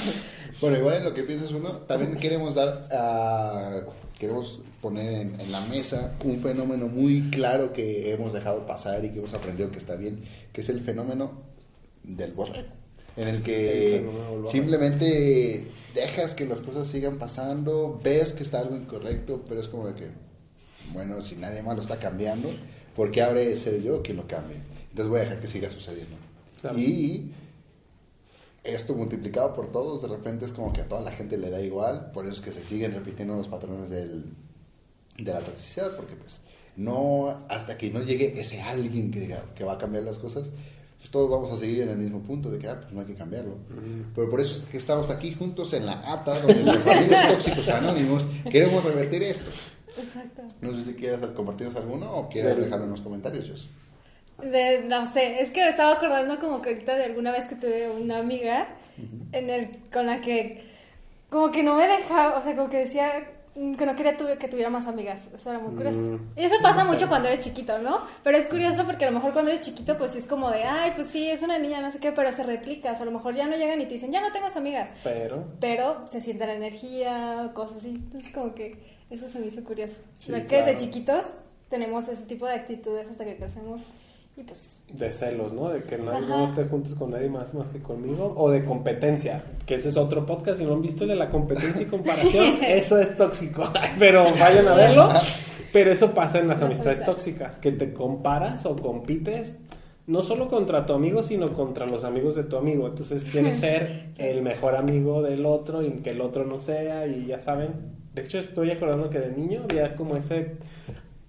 Bueno, 0.61 0.77
igual 0.77 0.95
en 0.95 1.03
lo 1.03 1.13
que 1.13 1.23
piensas 1.23 1.51
uno, 1.51 1.69
también 1.85 2.15
queremos 2.15 2.55
dar 2.55 2.81
a- 2.91 3.81
queremos 4.17 4.61
poner 4.81 5.13
en, 5.21 5.39
en 5.41 5.51
la 5.51 5.59
mesa 5.61 6.13
un 6.23 6.39
fenómeno 6.39 6.87
muy 6.87 7.29
claro 7.29 7.73
que 7.73 8.13
hemos 8.13 8.31
dejado 8.31 8.65
pasar 8.65 9.03
y 9.03 9.09
que 9.09 9.19
hemos 9.19 9.33
aprendido 9.33 9.69
que 9.69 9.79
está 9.79 9.95
bien, 9.95 10.23
que 10.53 10.61
es 10.61 10.69
el 10.69 10.79
fenómeno 10.79 11.41
del 12.03 12.31
borrego. 12.31 12.69
En 13.17 13.27
el 13.27 13.41
que 13.41 14.05
simplemente 14.47 15.71
dejas 15.93 16.33
que 16.33 16.45
las 16.45 16.59
cosas 16.59 16.87
sigan 16.87 17.17
pasando, 17.17 17.99
ves 18.03 18.33
que 18.33 18.43
está 18.43 18.59
algo 18.59 18.75
incorrecto, 18.75 19.43
pero 19.47 19.61
es 19.61 19.69
como 19.69 19.87
de 19.87 19.95
que, 19.95 20.09
bueno, 20.91 21.21
si 21.21 21.35
nadie 21.35 21.61
más 21.61 21.75
lo 21.75 21.81
está 21.81 21.97
cambiando, 21.97 22.49
¿por 22.95 23.11
qué 23.11 23.21
habré 23.21 23.47
de 23.47 23.55
ser 23.55 23.81
yo 23.81 24.01
quien 24.01 24.17
lo 24.17 24.27
cambie? 24.27 24.57
Entonces 24.89 25.09
voy 25.09 25.19
a 25.19 25.23
dejar 25.23 25.39
que 25.39 25.47
siga 25.47 25.69
sucediendo. 25.69 26.17
Y 26.77 27.31
esto 28.63 28.95
multiplicado 28.95 29.53
por 29.53 29.71
todos, 29.71 30.01
de 30.01 30.07
repente 30.07 30.45
es 30.45 30.51
como 30.51 30.73
que 30.73 30.81
a 30.81 30.87
toda 30.87 31.01
la 31.01 31.11
gente 31.11 31.37
le 31.37 31.49
da 31.49 31.61
igual, 31.61 32.11
por 32.11 32.25
eso 32.25 32.35
es 32.35 32.41
que 32.41 32.51
se 32.51 32.63
siguen 32.63 32.93
repitiendo 32.93 33.35
los 33.35 33.47
patrones 33.47 33.89
del, 33.89 34.25
de 35.17 35.33
la 35.33 35.39
toxicidad, 35.39 35.95
porque 35.95 36.15
pues 36.15 36.41
no, 36.75 37.37
hasta 37.47 37.77
que 37.77 37.91
no 37.91 38.01
llegue 38.01 38.39
ese 38.39 38.61
alguien 38.61 39.11
que 39.11 39.21
diga 39.21 39.43
que 39.55 39.63
va 39.63 39.73
a 39.73 39.77
cambiar 39.77 40.03
las 40.03 40.17
cosas, 40.17 40.49
pues 41.05 41.11
todos 41.11 41.29
vamos 41.29 41.51
a 41.51 41.57
seguir 41.57 41.83
en 41.83 41.89
el 41.89 41.97
mismo 41.97 42.19
punto 42.19 42.49
de 42.49 42.57
que 42.57 42.67
ah, 42.67 42.79
pues 42.81 42.91
no 42.91 43.01
hay 43.01 43.05
que 43.05 43.13
cambiarlo. 43.13 43.57
Pero 44.15 44.27
por 44.27 44.41
eso 44.41 44.55
es 44.55 44.63
que 44.63 44.77
estamos 44.77 45.11
aquí 45.11 45.35
juntos 45.35 45.71
en 45.73 45.85
la 45.85 46.01
ATA, 46.11 46.39
donde 46.39 46.63
los 46.63 46.87
amigos 46.87 47.17
tóxicos 47.29 47.69
anónimos 47.69 48.25
queremos 48.49 48.83
revertir 48.83 49.21
esto. 49.21 49.51
Exacto. 49.95 50.41
No 50.61 50.73
sé 50.73 50.81
si 50.81 50.93
quieres 50.95 51.19
compartirnos 51.35 51.75
alguno 51.75 52.11
o 52.11 52.27
quieres 52.27 52.57
dejarlo 52.57 52.85
en 52.85 52.89
los 52.89 53.01
comentarios. 53.01 53.69
De, 54.41 54.83
no 54.83 55.05
sé, 55.13 55.41
es 55.41 55.51
que 55.51 55.61
me 55.61 55.69
estaba 55.69 55.93
acordando 55.93 56.39
como 56.39 56.59
que 56.59 56.69
ahorita 56.69 56.95
de 56.95 57.03
alguna 57.05 57.31
vez 57.31 57.45
que 57.45 57.55
tuve 57.55 57.87
una 57.91 58.17
amiga 58.17 58.69
en 59.31 59.51
el, 59.51 59.77
con 59.93 60.07
la 60.07 60.21
que 60.21 60.63
como 61.29 61.51
que 61.51 61.61
no 61.61 61.75
me 61.75 61.87
dejaba, 61.87 62.35
o 62.35 62.41
sea, 62.41 62.55
como 62.55 62.71
que 62.71 62.77
decía 62.77 63.27
mm, 63.34 63.34
que 63.55 63.85
no 63.85 63.95
quería 63.95 64.17
que 64.17 64.47
tuviera 64.49 64.69
más 64.69 64.85
amigas. 64.85 65.23
Eso 65.33 65.49
era 65.49 65.59
muy 65.59 65.73
curioso. 65.75 65.99
Mm, 65.99 66.31
y 66.35 66.43
eso 66.43 66.55
pasa 66.61 66.83
no 66.83 66.85
sé. 66.87 66.91
mucho 66.91 67.07
cuando 67.07 67.29
eres 67.29 67.39
chiquito, 67.39 67.79
¿no? 67.79 68.01
Pero 68.21 68.37
es 68.37 68.47
curioso 68.47 68.85
porque 68.85 69.05
a 69.05 69.09
lo 69.09 69.15
mejor 69.15 69.31
cuando 69.31 69.51
eres 69.51 69.65
chiquito 69.65 69.97
pues 69.97 70.13
es 70.15 70.27
como 70.27 70.51
de, 70.51 70.65
ay, 70.65 70.91
pues 70.93 71.07
sí, 71.07 71.29
es 71.29 71.41
una 71.41 71.57
niña, 71.57 71.81
no 71.81 71.89
sé 71.89 71.99
qué, 71.99 72.11
pero 72.11 72.31
se 72.33 72.43
replica. 72.43 72.91
O 72.91 72.95
sea, 72.95 73.03
a 73.03 73.05
lo 73.05 73.11
mejor 73.11 73.33
ya 73.33 73.47
no 73.47 73.55
llegan 73.55 73.79
y 73.79 73.85
te 73.85 73.93
dicen, 73.93 74.11
ya 74.11 74.19
no 74.19 74.31
tengas 74.33 74.57
amigas. 74.57 74.89
Pero, 75.03 75.45
Pero 75.61 76.05
se 76.09 76.19
siente 76.19 76.45
la 76.45 76.55
energía, 76.55 77.51
cosas 77.53 77.77
así. 77.77 77.89
Entonces 77.91 78.33
como 78.33 78.53
que 78.53 78.77
eso 79.09 79.27
se 79.29 79.39
me 79.39 79.47
hizo 79.47 79.63
curioso. 79.63 79.97
Sí, 80.19 80.33
Ver 80.33 80.47
que 80.47 80.57
desde 80.57 80.75
chiquitos 80.75 81.25
tenemos 81.69 82.09
ese 82.09 82.23
tipo 82.23 82.45
de 82.45 82.55
actitudes 82.55 83.09
hasta 83.09 83.23
que 83.23 83.37
crecemos. 83.37 83.83
Y 84.37 84.43
pues 84.43 84.75
de 84.93 85.11
celos, 85.11 85.53
¿no? 85.53 85.69
De 85.69 85.83
que 85.83 85.97
nadie, 85.97 86.25
Ajá. 86.25 86.37
no 86.37 86.53
te 86.53 86.65
juntes 86.65 86.93
con 86.95 87.11
nadie 87.11 87.29
más 87.29 87.53
más 87.53 87.67
que 87.69 87.79
conmigo. 87.79 88.33
O 88.37 88.49
de 88.49 88.63
competencia, 88.63 89.43
que 89.65 89.75
ese 89.75 89.89
es 89.89 89.97
otro 89.97 90.25
podcast. 90.25 90.59
Si 90.59 90.65
no 90.65 90.73
han 90.73 90.81
visto 90.81 91.03
el 91.03 91.09
de 91.09 91.15
la 91.15 91.29
competencia 91.29 91.81
y 91.81 91.85
comparación, 91.85 92.55
eso 92.63 92.99
es 92.99 93.15
tóxico. 93.17 93.63
Pero 93.99 94.23
vayan 94.39 94.67
a 94.67 94.75
verlo. 94.75 95.09
Pero 95.73 95.91
eso 95.91 96.11
pasa 96.11 96.39
en 96.39 96.47
las 96.47 96.61
amistades. 96.61 97.03
tóxicas, 97.03 97.57
que 97.57 97.71
te 97.71 97.93
comparas 97.93 98.65
o 98.65 98.75
compites 98.75 99.59
no 100.07 100.21
solo 100.21 100.49
contra 100.49 100.85
tu 100.85 100.93
amigo, 100.93 101.23
sino 101.23 101.51
contra 101.53 101.87
los 101.87 102.03
amigos 102.03 102.35
de 102.35 102.43
tu 102.43 102.57
amigo. 102.57 102.87
Entonces 102.87 103.25
quieres 103.25 103.59
ser 103.59 104.09
el 104.17 104.41
mejor 104.41 104.75
amigo 104.75 105.21
del 105.21 105.45
otro 105.45 105.81
y 105.81 105.89
que 105.97 106.11
el 106.11 106.21
otro 106.21 106.45
no 106.45 106.61
sea 106.61 107.07
y 107.07 107.25
ya 107.25 107.39
saben. 107.39 107.71
De 108.13 108.21
hecho 108.21 108.39
estoy 108.39 108.71
acordando 108.71 109.09
que 109.09 109.19
de 109.19 109.31
niño 109.31 109.63
había 109.69 109.95
como 109.95 110.15
ese 110.15 110.57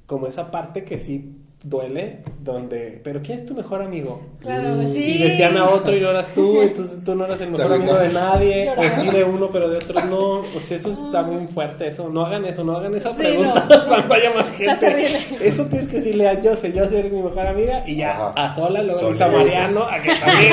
como 0.07 0.29
esa 0.29 0.53
parte 0.53 0.85
que 0.85 0.99
sí 0.99 1.35
duele, 1.69 2.21
donde, 2.45 3.01
pero 3.03 3.21
¿quién 3.21 3.41
es 3.41 3.47
tu 3.47 3.53
mejor 3.55 3.83
amigo? 3.83 4.21
Claro, 4.41 4.81
sí. 4.93 5.17
Y 5.17 5.23
decían 5.25 5.57
a 5.57 5.69
otro 5.69 5.97
y 5.97 6.01
no 6.01 6.11
eras 6.11 6.29
tú, 6.33 6.63
entonces 6.63 7.03
tú 7.05 7.15
no 7.17 7.25
eras 7.25 7.41
el 7.41 7.51
mejor 7.51 7.73
amigo 7.73 7.97
de 7.97 8.13
nadie, 8.13 8.71
o 8.77 8.83
sí 9.01 9.09
de 9.11 9.25
uno, 9.25 9.49
pero 9.53 9.69
de 9.69 9.79
otros 9.79 10.05
no. 10.07 10.41
O 10.41 10.61
sea, 10.61 10.77
eso 10.77 10.91
está 10.93 11.23
muy 11.25 11.45
fuerte, 11.49 11.89
eso. 11.89 12.09
No 12.09 12.25
hagan 12.25 12.45
eso, 12.45 12.63
no 12.63 12.77
hagan 12.77 12.95
esa 12.95 13.11
Sí, 13.11 13.17
pregunta 13.19 13.67
no. 13.69 13.87
cuando 13.89 14.15
haya 14.15 14.31
más 14.33 14.47
gente. 14.57 15.19
Eso 15.41 15.67
tienes 15.67 15.89
que 15.89 15.97
decirle 15.97 16.29
a 16.29 16.41
Jose, 16.41 16.73
Jose 16.73 16.99
eres 17.01 17.13
mi 17.13 17.23
mejor 17.23 17.47
amiga, 17.49 17.83
y 17.85 17.97
ya, 17.97 18.13
Ajá. 18.29 18.33
a 18.37 18.55
sola, 18.55 18.83
luego 18.85 19.01
Sola. 19.01 19.13
dice 19.13 19.25
a 19.25 19.29
Mariano, 19.29 19.83
a 19.83 19.99
que 20.01 20.15
también. 20.25 20.53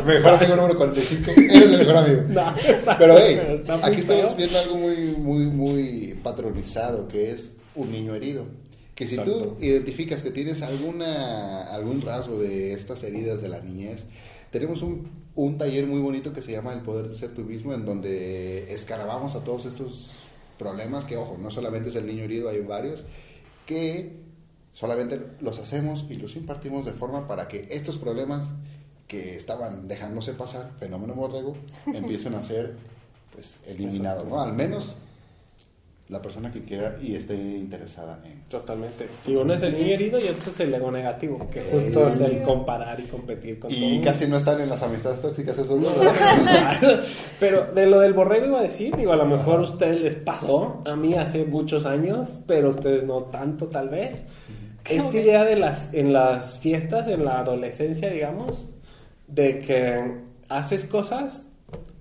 Mejor 0.06 0.34
amigo 0.34 0.56
número 0.56 0.76
45, 0.76 1.30
eres 1.32 1.62
el 1.72 1.78
mejor 1.78 1.96
amigo. 1.96 2.22
No, 2.28 2.50
exacto, 2.56 2.94
Pero 2.98 3.16
hey, 3.18 3.40
aquí 3.82 4.00
estamos 4.00 4.36
viendo 4.36 4.58
algo 4.58 4.76
muy, 4.76 4.96
muy, 5.16 5.46
muy 5.46 6.18
patronizado, 6.22 7.06
que 7.08 7.32
es 7.32 7.56
un 7.74 7.90
niño 7.90 8.14
herido. 8.14 8.46
Que 9.00 9.06
si 9.06 9.16
tú 9.16 9.22
Exacto. 9.22 9.56
identificas 9.62 10.22
que 10.22 10.30
tienes 10.30 10.60
alguna, 10.60 11.62
algún 11.72 12.02
rasgo 12.02 12.38
de 12.38 12.74
estas 12.74 13.02
heridas 13.02 13.40
de 13.40 13.48
la 13.48 13.62
niñez, 13.62 14.04
tenemos 14.50 14.82
un, 14.82 15.08
un 15.36 15.56
taller 15.56 15.86
muy 15.86 16.00
bonito 16.00 16.34
que 16.34 16.42
se 16.42 16.52
llama 16.52 16.74
El 16.74 16.82
Poder 16.82 17.08
de 17.08 17.14
Ser 17.14 17.30
Tú 17.30 17.40
Mismo, 17.40 17.72
en 17.72 17.86
donde 17.86 18.70
escarabamos 18.74 19.36
a 19.36 19.40
todos 19.42 19.64
estos 19.64 20.10
problemas, 20.58 21.06
que 21.06 21.16
ojo, 21.16 21.38
no 21.40 21.50
solamente 21.50 21.88
es 21.88 21.96
el 21.96 22.06
niño 22.06 22.24
herido, 22.24 22.50
hay 22.50 22.60
varios, 22.60 23.06
que 23.64 24.18
solamente 24.74 25.18
los 25.40 25.58
hacemos 25.58 26.04
y 26.10 26.16
los 26.16 26.36
impartimos 26.36 26.84
de 26.84 26.92
forma 26.92 27.26
para 27.26 27.48
que 27.48 27.68
estos 27.70 27.96
problemas 27.96 28.52
que 29.08 29.34
estaban 29.34 29.88
dejándose 29.88 30.34
pasar, 30.34 30.72
fenómeno 30.78 31.14
borrego, 31.14 31.54
empiecen 31.86 32.34
a 32.34 32.42
ser 32.42 32.76
pues 33.32 33.56
eliminados, 33.66 34.28
¿no? 34.28 34.42
Al 34.42 34.52
menos 34.52 34.94
la 36.10 36.20
persona 36.20 36.50
que 36.50 36.62
quiera 36.64 36.96
y 37.00 37.14
esté 37.14 37.34
interesada 37.34 38.20
en... 38.24 38.42
Totalmente. 38.48 39.06
Si 39.22 39.34
uno 39.34 39.54
es 39.54 39.62
el 39.62 39.74
niño 39.74 39.94
herido 39.94 40.18
y 40.18 40.24
otro 40.24 40.50
es 40.50 40.58
el 40.60 40.74
ego 40.74 40.90
negativo, 40.90 41.48
que 41.50 41.62
justo 41.62 42.08
es 42.08 42.20
el 42.20 42.42
comparar 42.42 42.98
y 42.98 43.04
competir 43.04 43.60
con 43.60 43.70
todo 43.70 43.80
Y 43.80 43.84
mundo. 43.92 44.04
casi 44.08 44.26
no 44.26 44.36
están 44.36 44.60
en 44.60 44.68
las 44.68 44.82
amistades 44.82 45.22
tóxicas 45.22 45.56
esos 45.56 45.80
dos, 45.80 45.94
pero 47.40 47.72
de 47.72 47.86
lo 47.86 48.00
del 48.00 48.12
borrego 48.12 48.46
iba 48.46 48.58
a 48.58 48.62
decir, 48.64 48.94
digo, 48.96 49.12
a 49.12 49.16
lo 49.16 49.24
mejor 49.24 49.60
a 49.60 49.62
ustedes 49.62 50.00
les 50.00 50.16
pasó, 50.16 50.82
a 50.84 50.96
mí 50.96 51.14
hace 51.14 51.44
muchos 51.44 51.86
años, 51.86 52.42
pero 52.46 52.68
a 52.68 52.70
ustedes 52.70 53.04
no 53.04 53.24
tanto 53.24 53.68
tal 53.68 53.88
vez. 53.88 54.24
Esta 54.88 55.16
idea 55.16 55.44
de 55.44 55.56
las, 55.56 55.94
en 55.94 56.12
las 56.12 56.58
fiestas, 56.58 57.06
en 57.06 57.24
la 57.24 57.40
adolescencia, 57.40 58.10
digamos, 58.10 58.68
de 59.28 59.60
que 59.60 60.16
haces 60.48 60.84
cosas 60.86 61.46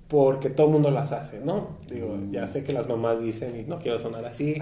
porque 0.10 0.50
todo 0.50 0.65
el 0.67 0.74
mundo 0.74 0.89
las 0.89 1.12
hace, 1.12 1.39
¿no? 1.39 1.78
Digo, 1.88 2.17
ya 2.32 2.48
sé 2.48 2.63
que 2.63 2.74
las 2.74 2.89
mamás 2.89 3.22
dicen, 3.22 3.56
y 3.60 3.69
no 3.69 3.78
quiero 3.78 4.00
sonar 4.00 4.26
así, 4.26 4.56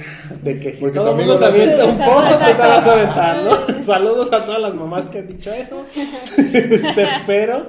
de 0.43 0.59
que 0.59 0.73
si 0.73 0.81
Porque 0.81 0.99
todo 0.99 1.11
el 1.11 1.15
mundo 1.15 1.33
amigo 1.35 1.51
se 1.51 1.61
avienta 1.61 1.85
un 1.85 1.97
pozo, 1.97 2.37
tú 2.37 2.45
te 2.45 2.67
vas 2.67 2.85
a 2.85 2.91
aventar, 2.91 3.43
¿no? 3.43 3.83
Saludos 3.85 4.33
a 4.33 4.45
todas 4.45 4.61
las 4.61 4.75
mamás 4.75 5.05
que 5.05 5.19
han 5.19 5.27
dicho 5.27 5.49
eso. 5.53 5.85
Este, 6.35 7.07
pero 7.25 7.67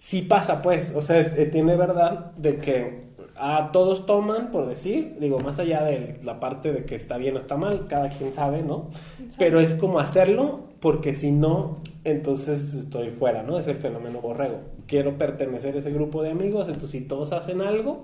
sí 0.00 0.22
pasa, 0.22 0.60
pues, 0.60 0.92
o 0.96 1.00
sea, 1.00 1.20
eh, 1.20 1.46
tiene 1.46 1.76
verdad 1.76 2.32
de 2.36 2.56
que 2.56 3.06
a 3.36 3.70
todos 3.70 4.04
toman, 4.04 4.50
por 4.50 4.66
decir, 4.66 5.16
digo, 5.20 5.38
más 5.38 5.60
allá 5.60 5.84
de 5.84 6.18
la 6.24 6.40
parte 6.40 6.72
de 6.72 6.84
que 6.84 6.96
está 6.96 7.18
bien 7.18 7.36
o 7.36 7.38
está 7.38 7.56
mal, 7.56 7.86
cada 7.86 8.08
quien 8.08 8.34
sabe, 8.34 8.62
¿no? 8.62 8.90
Pero 9.38 9.60
es 9.60 9.74
como 9.74 10.00
hacerlo, 10.00 10.60
porque 10.80 11.14
si 11.14 11.30
no, 11.30 11.76
entonces 12.02 12.74
estoy 12.74 13.10
fuera, 13.10 13.44
¿no? 13.44 13.60
Es 13.60 13.68
el 13.68 13.76
fenómeno 13.76 14.20
borrego. 14.20 14.58
Quiero 14.86 15.18
pertenecer 15.18 15.74
a 15.74 15.78
ese 15.78 15.90
grupo 15.92 16.22
de 16.22 16.30
amigos, 16.30 16.66
entonces 16.68 16.90
si 16.90 17.00
todos 17.02 17.32
hacen 17.32 17.60
algo, 17.60 18.02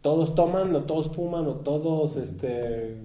todos 0.00 0.34
toman, 0.34 0.74
o 0.74 0.82
todos 0.82 1.08
fuman, 1.14 1.46
o 1.46 1.54
todos, 1.56 2.16
este, 2.16 2.96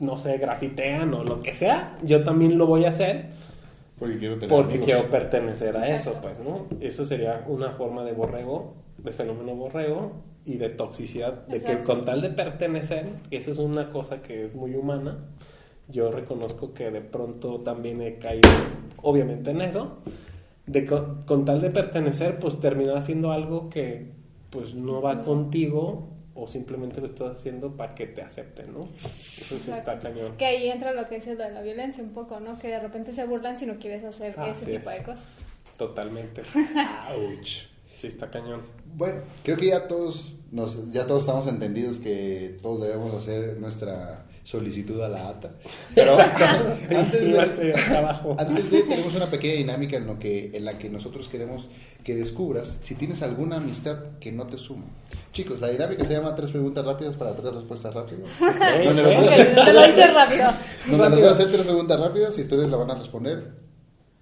no 0.00 0.18
sé, 0.18 0.38
grafitean, 0.38 1.12
o 1.14 1.24
lo 1.24 1.42
que 1.42 1.54
sea, 1.54 1.98
yo 2.02 2.22
también 2.24 2.58
lo 2.58 2.66
voy 2.66 2.84
a 2.84 2.90
hacer 2.90 3.26
Porque 3.98 4.18
quiero 4.18 4.34
tener 4.34 4.48
porque 4.48 4.74
amigos. 4.74 4.86
quiero 4.86 5.10
pertenecer 5.10 5.76
a 5.76 5.96
eso, 5.96 6.14
pues, 6.22 6.38
¿no? 6.40 6.66
Eso 6.80 7.04
sería 7.04 7.44
una 7.48 7.70
forma 7.72 8.04
de 8.04 8.12
borrego, 8.12 8.74
de 8.98 9.12
fenómeno 9.12 9.54
borrego 9.54 10.12
y 10.44 10.56
de 10.58 10.68
toxicidad, 10.70 11.46
de 11.46 11.58
que 11.60 11.72
Exacto. 11.72 11.88
con 11.94 12.04
tal 12.04 12.20
de 12.22 12.30
pertenecer, 12.30 13.08
esa 13.30 13.50
es 13.50 13.58
una 13.58 13.88
cosa 13.90 14.22
que 14.22 14.44
es 14.44 14.54
muy 14.54 14.74
humana, 14.74 15.18
yo 15.88 16.10
reconozco 16.10 16.72
que 16.74 16.90
de 16.90 17.00
pronto 17.00 17.60
también 17.60 18.00
he 18.02 18.18
caído, 18.18 18.48
obviamente, 19.02 19.50
en 19.50 19.60
eso, 19.62 19.98
de 20.66 20.84
co- 20.84 21.24
con, 21.26 21.44
tal 21.44 21.60
de 21.60 21.70
pertenecer, 21.70 22.38
pues 22.38 22.58
terminar 22.60 22.96
haciendo 22.96 23.30
algo 23.32 23.68
que 23.70 24.12
pues 24.50 24.74
no 24.74 25.00
va 25.02 25.22
contigo 25.22 26.08
o 26.34 26.46
simplemente 26.46 27.00
lo 27.00 27.06
estás 27.08 27.38
haciendo 27.38 27.76
para 27.76 27.94
que 27.94 28.06
te 28.06 28.20
acepten, 28.22 28.72
¿no? 28.72 28.88
Eso 28.96 29.58
sí 29.58 29.70
está 29.70 29.98
cañón. 29.98 30.36
Que 30.36 30.44
ahí 30.46 30.68
entra 30.68 30.92
lo 30.92 31.08
que 31.08 31.16
dices 31.16 31.38
de 31.38 31.50
la 31.50 31.62
violencia 31.62 32.02
un 32.02 32.10
poco, 32.10 32.40
¿no? 32.40 32.58
Que 32.58 32.68
de 32.68 32.78
repente 32.80 33.12
se 33.12 33.24
burlan 33.26 33.58
si 33.58 33.64
no 33.66 33.78
quieres 33.78 34.04
hacer 34.04 34.38
Así 34.38 34.62
ese 34.64 34.78
tipo 34.78 34.90
es. 34.90 34.98
de 34.98 35.02
cosas. 35.02 35.24
Totalmente. 35.78 36.42
Ouch. 37.16 37.68
Sí, 37.98 38.06
está 38.08 38.30
cañón. 38.30 38.62
Bueno, 38.94 39.20
creo 39.42 39.56
que 39.56 39.66
ya 39.68 39.88
todos 39.88 40.34
nos, 40.52 40.90
ya 40.92 41.06
todos 41.06 41.22
estamos 41.22 41.46
entendidos 41.46 41.98
que 41.98 42.56
todos 42.62 42.82
debemos 42.82 43.14
hacer 43.14 43.58
nuestra 43.58 44.26
solicitud 44.46 45.00
a 45.02 45.08
la 45.08 45.28
ATA. 45.28 45.50
Pero 45.94 46.12
antes 46.96 47.32
de, 47.32 47.40
antes 47.40 48.70
de 48.70 48.82
tenemos 48.84 49.14
una 49.16 49.26
pequeña 49.28 49.54
dinámica 49.54 49.96
en 49.96 50.06
lo 50.06 50.18
que 50.20 50.50
en 50.54 50.64
la 50.64 50.78
que 50.78 50.88
nosotros 50.88 51.26
queremos 51.28 51.68
que 52.04 52.14
descubras 52.14 52.78
si 52.80 52.94
tienes 52.94 53.22
alguna 53.22 53.56
amistad 53.56 53.98
que 54.20 54.30
no 54.30 54.46
te 54.46 54.56
suma. 54.56 54.84
Chicos, 55.32 55.60
la 55.60 55.68
dinámica 55.68 56.04
se 56.04 56.12
llama 56.14 56.34
tres 56.36 56.52
preguntas 56.52 56.86
rápidas 56.86 57.16
para 57.16 57.34
tres 57.34 57.54
respuestas 57.56 57.92
rápidas. 57.92 58.30
Donde 58.84 59.02
los 59.02 59.14
voy 59.16 59.26
a 59.26 59.30
hacer- 59.32 59.54
Te 59.64 59.72
lo 59.72 59.86
dices 59.86 60.14
rápido. 60.14 60.46
donde 60.88 61.08
les 61.10 61.18
voy 61.18 61.28
a 61.28 61.30
hacer 61.32 61.48
tres 61.50 61.62
preguntas 61.62 62.00
rápidas 62.00 62.38
y 62.38 62.42
ustedes 62.42 62.70
la 62.70 62.76
van 62.76 62.90
a 62.92 62.94
responder 62.94 63.50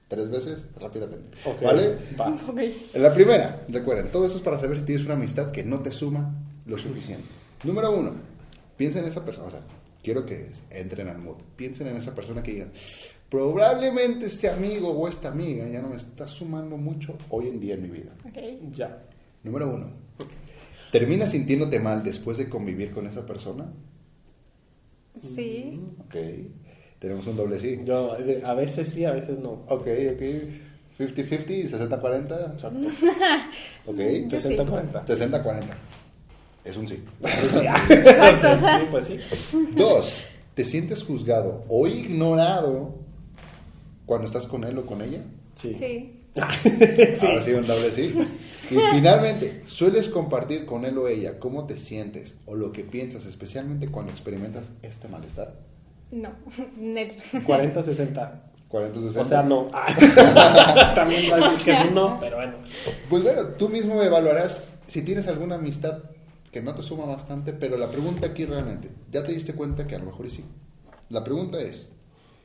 tres 0.08 0.30
veces 0.30 0.64
rápidamente. 0.80 1.36
Ok, 1.44 1.60
¿Vale? 1.62 1.98
va. 2.18 2.28
Ok. 2.48 2.58
En 2.94 3.02
la 3.02 3.12
primera, 3.12 3.62
recuerden, 3.68 4.08
todo 4.10 4.24
eso 4.24 4.36
es 4.36 4.42
para 4.42 4.58
saber 4.58 4.78
si 4.78 4.84
tienes 4.86 5.04
una 5.04 5.14
amistad 5.14 5.50
que 5.50 5.62
no 5.62 5.80
te 5.80 5.90
suma 5.92 6.32
lo 6.64 6.78
suficiente. 6.78 7.28
Número 7.64 7.90
uno, 7.90 8.12
piensa 8.78 9.00
en 9.00 9.04
esa 9.04 9.22
persona, 9.24 9.48
o 9.48 9.50
sea, 9.50 9.60
quiero 10.04 10.24
que 10.24 10.50
entren 10.70 11.08
al 11.08 11.18
mood. 11.18 11.38
Piensen 11.56 11.88
en 11.88 11.96
esa 11.96 12.14
persona 12.14 12.42
que 12.42 12.52
digan, 12.52 12.70
probablemente 13.28 14.26
este 14.26 14.48
amigo 14.48 14.90
o 14.90 15.08
esta 15.08 15.28
amiga 15.28 15.66
ya 15.66 15.80
no 15.80 15.88
me 15.88 15.96
está 15.96 16.28
sumando 16.28 16.76
mucho 16.76 17.16
hoy 17.30 17.48
en 17.48 17.58
día 17.58 17.74
en 17.74 17.82
mi 17.82 17.88
vida. 17.88 18.12
Ok. 18.24 18.38
Ya. 18.76 19.02
Número 19.42 19.68
uno, 19.74 19.90
¿terminas 20.92 21.30
sintiéndote 21.32 21.80
mal 21.80 22.04
después 22.04 22.38
de 22.38 22.48
convivir 22.48 22.92
con 22.92 23.06
esa 23.06 23.26
persona? 23.26 23.66
Sí. 25.22 25.80
Ok, 26.06 26.16
tenemos 26.98 27.26
un 27.26 27.36
doble 27.36 27.58
sí. 27.58 27.78
Yo, 27.84 28.16
a 28.44 28.54
veces 28.54 28.88
sí, 28.88 29.04
a 29.04 29.12
veces 29.12 29.38
no. 29.38 29.64
Ok, 29.68 29.86
ok, 30.14 30.22
50-50, 30.98 31.68
60-40. 31.68 32.52
Exacto. 32.52 32.78
Ok, 33.86 33.98
Yo 34.28 34.38
sí. 34.38 34.48
60-40. 34.56 35.04
60-40. 35.04 35.62
Es 36.64 36.76
un 36.76 36.88
sí. 36.88 37.04
Exacto, 37.22 38.48
o 38.48 38.60
sea. 38.60 38.80
Sí, 38.80 38.86
pues 38.90 39.04
sí. 39.06 39.18
Dos, 39.76 40.22
¿te 40.54 40.64
sientes 40.64 41.04
juzgado 41.04 41.64
o 41.68 41.86
ignorado 41.86 42.94
cuando 44.06 44.26
estás 44.26 44.46
con 44.46 44.64
él 44.64 44.78
o 44.78 44.86
con 44.86 45.02
ella? 45.02 45.22
Sí. 45.54 45.74
Sí. 46.34 47.20
Ahora 47.22 47.40
sí, 47.42 47.52
un 47.52 47.64
doble 47.64 47.92
sí. 47.92 48.12
Y 48.68 48.76
finalmente, 48.92 49.62
¿sueles 49.66 50.08
compartir 50.08 50.64
con 50.66 50.84
él 50.84 50.98
o 50.98 51.06
ella 51.06 51.38
cómo 51.38 51.64
te 51.64 51.76
sientes 51.76 52.34
o 52.46 52.56
lo 52.56 52.72
que 52.72 52.82
piensas, 52.82 53.24
especialmente 53.26 53.86
cuando 53.86 54.10
experimentas 54.10 54.72
este 54.82 55.06
malestar? 55.06 55.54
No. 56.10 56.30
Net. 56.76 57.20
40-60. 57.32 58.32
40 58.68 59.00
60. 59.00 59.20
O 59.20 59.24
sea, 59.24 59.42
no. 59.42 59.68
Ah. 59.72 60.92
También 60.96 61.30
va 61.30 61.36
a 61.36 61.50
decir 61.50 61.64
que 61.66 61.72
es 61.72 61.88
un 61.88 61.94
no, 61.94 62.18
pero 62.18 62.36
bueno. 62.36 62.54
Pues 63.08 63.22
bueno, 63.22 63.46
tú 63.56 63.68
mismo 63.68 64.02
evaluarás 64.02 64.66
si 64.86 65.02
tienes 65.02 65.28
alguna 65.28 65.54
amistad 65.54 65.98
que 66.54 66.62
no 66.62 66.72
te 66.72 66.82
suma 66.82 67.04
bastante, 67.04 67.52
pero 67.52 67.76
la 67.76 67.90
pregunta 67.90 68.28
aquí 68.28 68.44
realmente, 68.44 68.88
¿ya 69.10 69.24
te 69.24 69.32
diste 69.32 69.54
cuenta 69.54 69.88
que 69.88 69.96
a 69.96 69.98
lo 69.98 70.04
mejor 70.04 70.26
y 70.26 70.30
sí? 70.30 70.44
La 71.10 71.24
pregunta 71.24 71.60
es, 71.60 71.88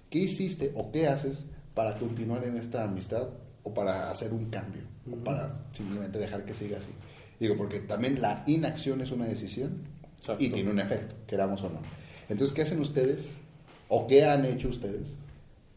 ¿qué 0.09 0.17
hiciste 0.17 0.71
o 0.73 0.91
qué 0.91 1.07
haces 1.07 1.45
para 1.75 1.93
continuar 1.93 2.43
en 2.43 2.57
esta 2.57 2.85
amistad 2.85 3.29
o 3.61 3.71
para 3.71 4.09
hacer 4.09 4.33
un 4.33 4.49
cambio 4.49 4.81
o 5.07 5.15
para 5.23 5.63
simplemente 5.73 6.17
dejar 6.17 6.43
que 6.43 6.55
siga 6.55 6.79
así? 6.79 6.89
Digo, 7.39 7.55
porque 7.55 7.81
también 7.81 8.19
la 8.19 8.43
inacción 8.47 8.99
es 9.01 9.11
una 9.11 9.25
decisión 9.25 9.83
Exacto. 10.17 10.43
y 10.43 10.49
tiene 10.49 10.71
un 10.71 10.79
efecto, 10.79 11.13
queramos 11.27 11.61
o 11.61 11.69
no. 11.69 11.79
Entonces, 12.29 12.55
¿qué 12.55 12.63
hacen 12.63 12.79
ustedes 12.81 13.37
o 13.89 14.07
qué 14.07 14.25
han 14.25 14.43
hecho 14.43 14.69
ustedes 14.69 15.13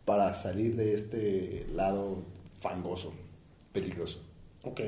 para 0.07 0.33
salir 0.33 0.75
de 0.75 0.95
este 0.95 1.67
lado 1.75 2.23
fangoso, 2.61 3.13
peligroso? 3.75 4.23
Ok. 4.63 4.81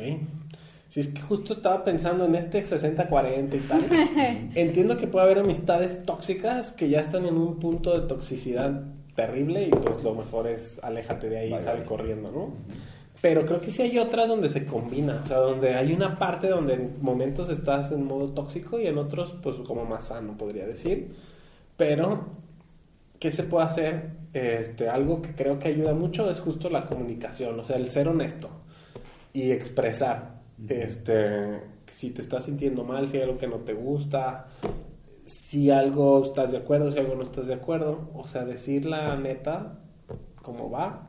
Si 0.88 1.00
es 1.00 1.08
que 1.08 1.20
justo 1.20 1.54
estaba 1.54 1.82
pensando 1.82 2.24
en 2.26 2.34
este 2.36 2.62
60-40 2.64 3.54
y 3.54 3.58
tal. 3.60 3.84
Entiendo 4.54 4.96
que 4.96 5.06
puede 5.06 5.24
haber 5.24 5.38
amistades 5.40 6.04
tóxicas 6.04 6.72
que 6.72 6.88
ya 6.88 7.00
están 7.00 7.26
en 7.26 7.36
un 7.36 7.58
punto 7.58 7.98
de 7.98 8.06
toxicidad 8.06 8.82
terrible 9.14 9.68
y 9.68 9.70
pues 9.70 10.02
lo 10.02 10.14
mejor 10.14 10.46
es 10.46 10.80
aléjate 10.82 11.28
de 11.28 11.38
ahí 11.38 11.54
y 11.54 11.58
sal 11.62 11.84
corriendo, 11.84 12.30
¿no? 12.30 12.52
Pero 13.20 13.46
creo 13.46 13.60
que 13.60 13.70
sí 13.70 13.80
hay 13.82 13.98
otras 13.98 14.28
donde 14.28 14.48
se 14.48 14.66
combina, 14.66 15.22
o 15.24 15.26
sea, 15.26 15.38
donde 15.38 15.74
hay 15.74 15.92
una 15.92 16.18
parte 16.18 16.48
donde 16.48 16.74
en 16.74 16.96
momentos 17.00 17.48
estás 17.48 17.90
en 17.90 18.04
modo 18.04 18.28
tóxico 18.34 18.78
y 18.78 18.86
en 18.86 18.98
otros 18.98 19.34
pues 19.42 19.56
como 19.66 19.84
más 19.86 20.08
sano, 20.08 20.36
podría 20.36 20.66
decir. 20.66 21.14
Pero, 21.76 22.26
¿qué 23.18 23.32
se 23.32 23.44
puede 23.44 23.64
hacer? 23.64 24.10
Este, 24.34 24.88
algo 24.88 25.22
que 25.22 25.34
creo 25.34 25.58
que 25.58 25.68
ayuda 25.68 25.94
mucho 25.94 26.28
es 26.28 26.40
justo 26.40 26.68
la 26.68 26.84
comunicación, 26.86 27.58
o 27.58 27.64
sea, 27.64 27.76
el 27.76 27.90
ser 27.90 28.08
honesto 28.08 28.50
y 29.32 29.52
expresar 29.52 30.33
este 30.68 31.74
si 31.94 32.10
te 32.10 32.22
estás 32.22 32.44
sintiendo 32.44 32.84
mal, 32.84 33.08
si 33.08 33.16
hay 33.16 33.22
algo 33.22 33.38
que 33.38 33.46
no 33.46 33.58
te 33.58 33.72
gusta, 33.72 34.48
si 35.24 35.70
algo 35.70 36.24
estás 36.24 36.50
de 36.50 36.58
acuerdo, 36.58 36.90
si 36.90 36.98
algo 36.98 37.14
no 37.14 37.22
estás 37.22 37.46
de 37.46 37.54
acuerdo, 37.54 38.10
o 38.14 38.26
sea, 38.26 38.44
decir 38.44 38.84
la 38.84 39.16
neta 39.16 39.78
como 40.42 40.70
va, 40.70 41.08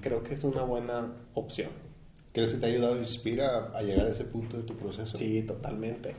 creo 0.00 0.22
que 0.22 0.34
es 0.34 0.44
una 0.44 0.62
buena 0.62 1.12
opción. 1.34 1.70
¿Crees 2.32 2.52
que 2.52 2.60
te 2.60 2.66
ha 2.66 2.68
ayudado, 2.68 2.98
inspira 2.98 3.70
a 3.74 3.82
llegar 3.82 4.06
a 4.06 4.10
ese 4.10 4.24
punto 4.24 4.58
de 4.58 4.62
tu 4.62 4.76
proceso? 4.76 5.16
Sí, 5.16 5.42
totalmente. 5.42 6.14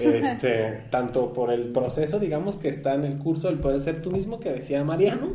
Este, 0.00 0.84
tanto 0.88 1.32
por 1.32 1.52
el 1.52 1.72
proceso, 1.72 2.20
digamos, 2.20 2.56
que 2.56 2.68
está 2.68 2.94
en 2.94 3.04
el 3.04 3.18
curso 3.18 3.48
del 3.48 3.58
Poder 3.58 3.82
Ser 3.82 4.00
Tú 4.00 4.12
Mismo, 4.12 4.38
que 4.38 4.52
decía 4.52 4.84
Mariano, 4.84 5.32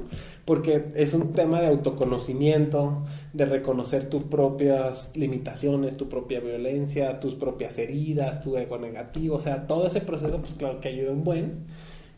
porque 0.48 0.86
es 0.96 1.14
un 1.14 1.34
tema 1.34 1.60
de 1.60 1.68
autoconocimiento, 1.68 3.04
de 3.34 3.44
reconocer 3.44 4.10
tus 4.10 4.24
propias 4.24 5.12
limitaciones, 5.14 5.98
tu 5.98 6.08
propia 6.08 6.40
violencia, 6.40 7.20
tus 7.20 7.36
propias 7.36 7.78
heridas, 7.78 8.42
tu 8.42 8.56
ego 8.56 8.78
negativo, 8.78 9.36
o 9.36 9.42
sea, 9.42 9.68
todo 9.68 9.88
ese 9.88 10.00
proceso, 10.00 10.38
pues 10.40 10.54
claro 10.54 10.80
que 10.80 10.88
ayuda 10.88 11.12
un 11.12 11.26
buen. 11.26 11.66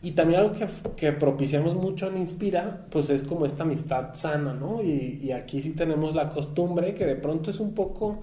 Y 0.00 0.12
también 0.12 0.42
algo 0.42 0.52
que, 0.52 0.68
que 0.96 1.10
propiciamos 1.10 1.74
mucho 1.74 2.06
en 2.06 2.18
Inspira, 2.18 2.86
pues 2.90 3.10
es 3.10 3.24
como 3.24 3.46
esta 3.46 3.64
amistad 3.64 4.14
sana, 4.14 4.54
¿no? 4.54 4.80
Y, 4.80 5.18
y 5.20 5.32
aquí 5.32 5.60
sí 5.60 5.72
tenemos 5.72 6.14
la 6.14 6.28
costumbre 6.28 6.94
que 6.94 7.06
de 7.06 7.16
pronto 7.16 7.50
es 7.50 7.58
un 7.58 7.74
poco 7.74 8.20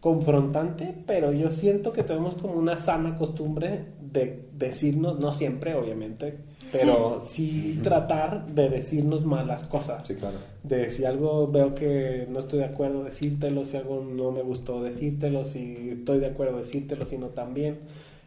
confrontante, 0.00 0.94
pero 1.06 1.32
yo 1.32 1.50
siento 1.50 1.94
que 1.94 2.02
tenemos 2.02 2.34
como 2.34 2.56
una 2.56 2.76
sana 2.76 3.16
costumbre 3.16 3.86
de 4.02 4.50
decirnos, 4.52 5.18
no 5.18 5.32
siempre, 5.32 5.74
obviamente, 5.74 6.49
pero 6.72 7.22
sí 7.26 7.80
tratar 7.82 8.46
de 8.46 8.68
decirnos 8.68 9.24
malas 9.24 9.62
cosas. 9.64 10.06
Sí, 10.06 10.14
claro. 10.14 10.36
De 10.62 10.90
si 10.90 11.04
algo 11.04 11.48
veo 11.48 11.74
que 11.74 12.26
no 12.30 12.40
estoy 12.40 12.60
de 12.60 12.66
acuerdo, 12.66 13.04
decírtelo, 13.04 13.64
si 13.64 13.76
algo 13.76 14.04
no 14.04 14.30
me 14.32 14.42
gustó, 14.42 14.82
decírtelo, 14.82 15.44
si 15.44 15.90
estoy 15.90 16.18
de 16.20 16.26
acuerdo, 16.26 16.58
decírtelo, 16.58 17.06
si 17.06 17.18
no 17.18 17.28
también. 17.28 17.78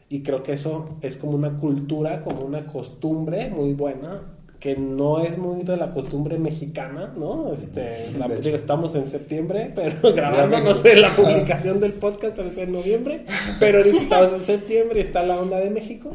Y 0.09 0.21
creo 0.21 0.43
que 0.43 0.53
eso 0.53 0.97
es 1.01 1.15
como 1.15 1.33
una 1.33 1.57
cultura, 1.59 2.23
como 2.23 2.41
una 2.41 2.65
costumbre 2.67 3.49
muy 3.49 3.73
buena, 3.73 4.21
que 4.59 4.75
no 4.77 5.19
es 5.21 5.37
muy 5.37 5.63
de 5.63 5.75
la 5.75 5.93
costumbre 5.93 6.37
mexicana, 6.37 7.13
¿no? 7.17 7.51
Este, 7.53 8.11
la- 8.17 8.27
digo, 8.29 8.55
estamos 8.55 8.95
en 8.95 9.09
septiembre, 9.09 9.71
pero 9.75 10.13
grabando, 10.13 10.59
no 10.59 10.73
sé, 10.75 10.95
la 10.95 11.15
publicación 11.15 11.79
del 11.79 11.93
podcast 11.93 12.35
tal 12.35 12.45
vez 12.45 12.57
en 12.57 12.71
noviembre, 12.71 13.25
pero 13.59 13.79
ahorita 13.79 13.97
estamos 13.97 14.33
en 14.33 14.43
septiembre 14.43 14.99
y 14.99 15.03
está 15.03 15.23
la 15.23 15.39
onda 15.39 15.57
de 15.59 15.69
México. 15.69 16.11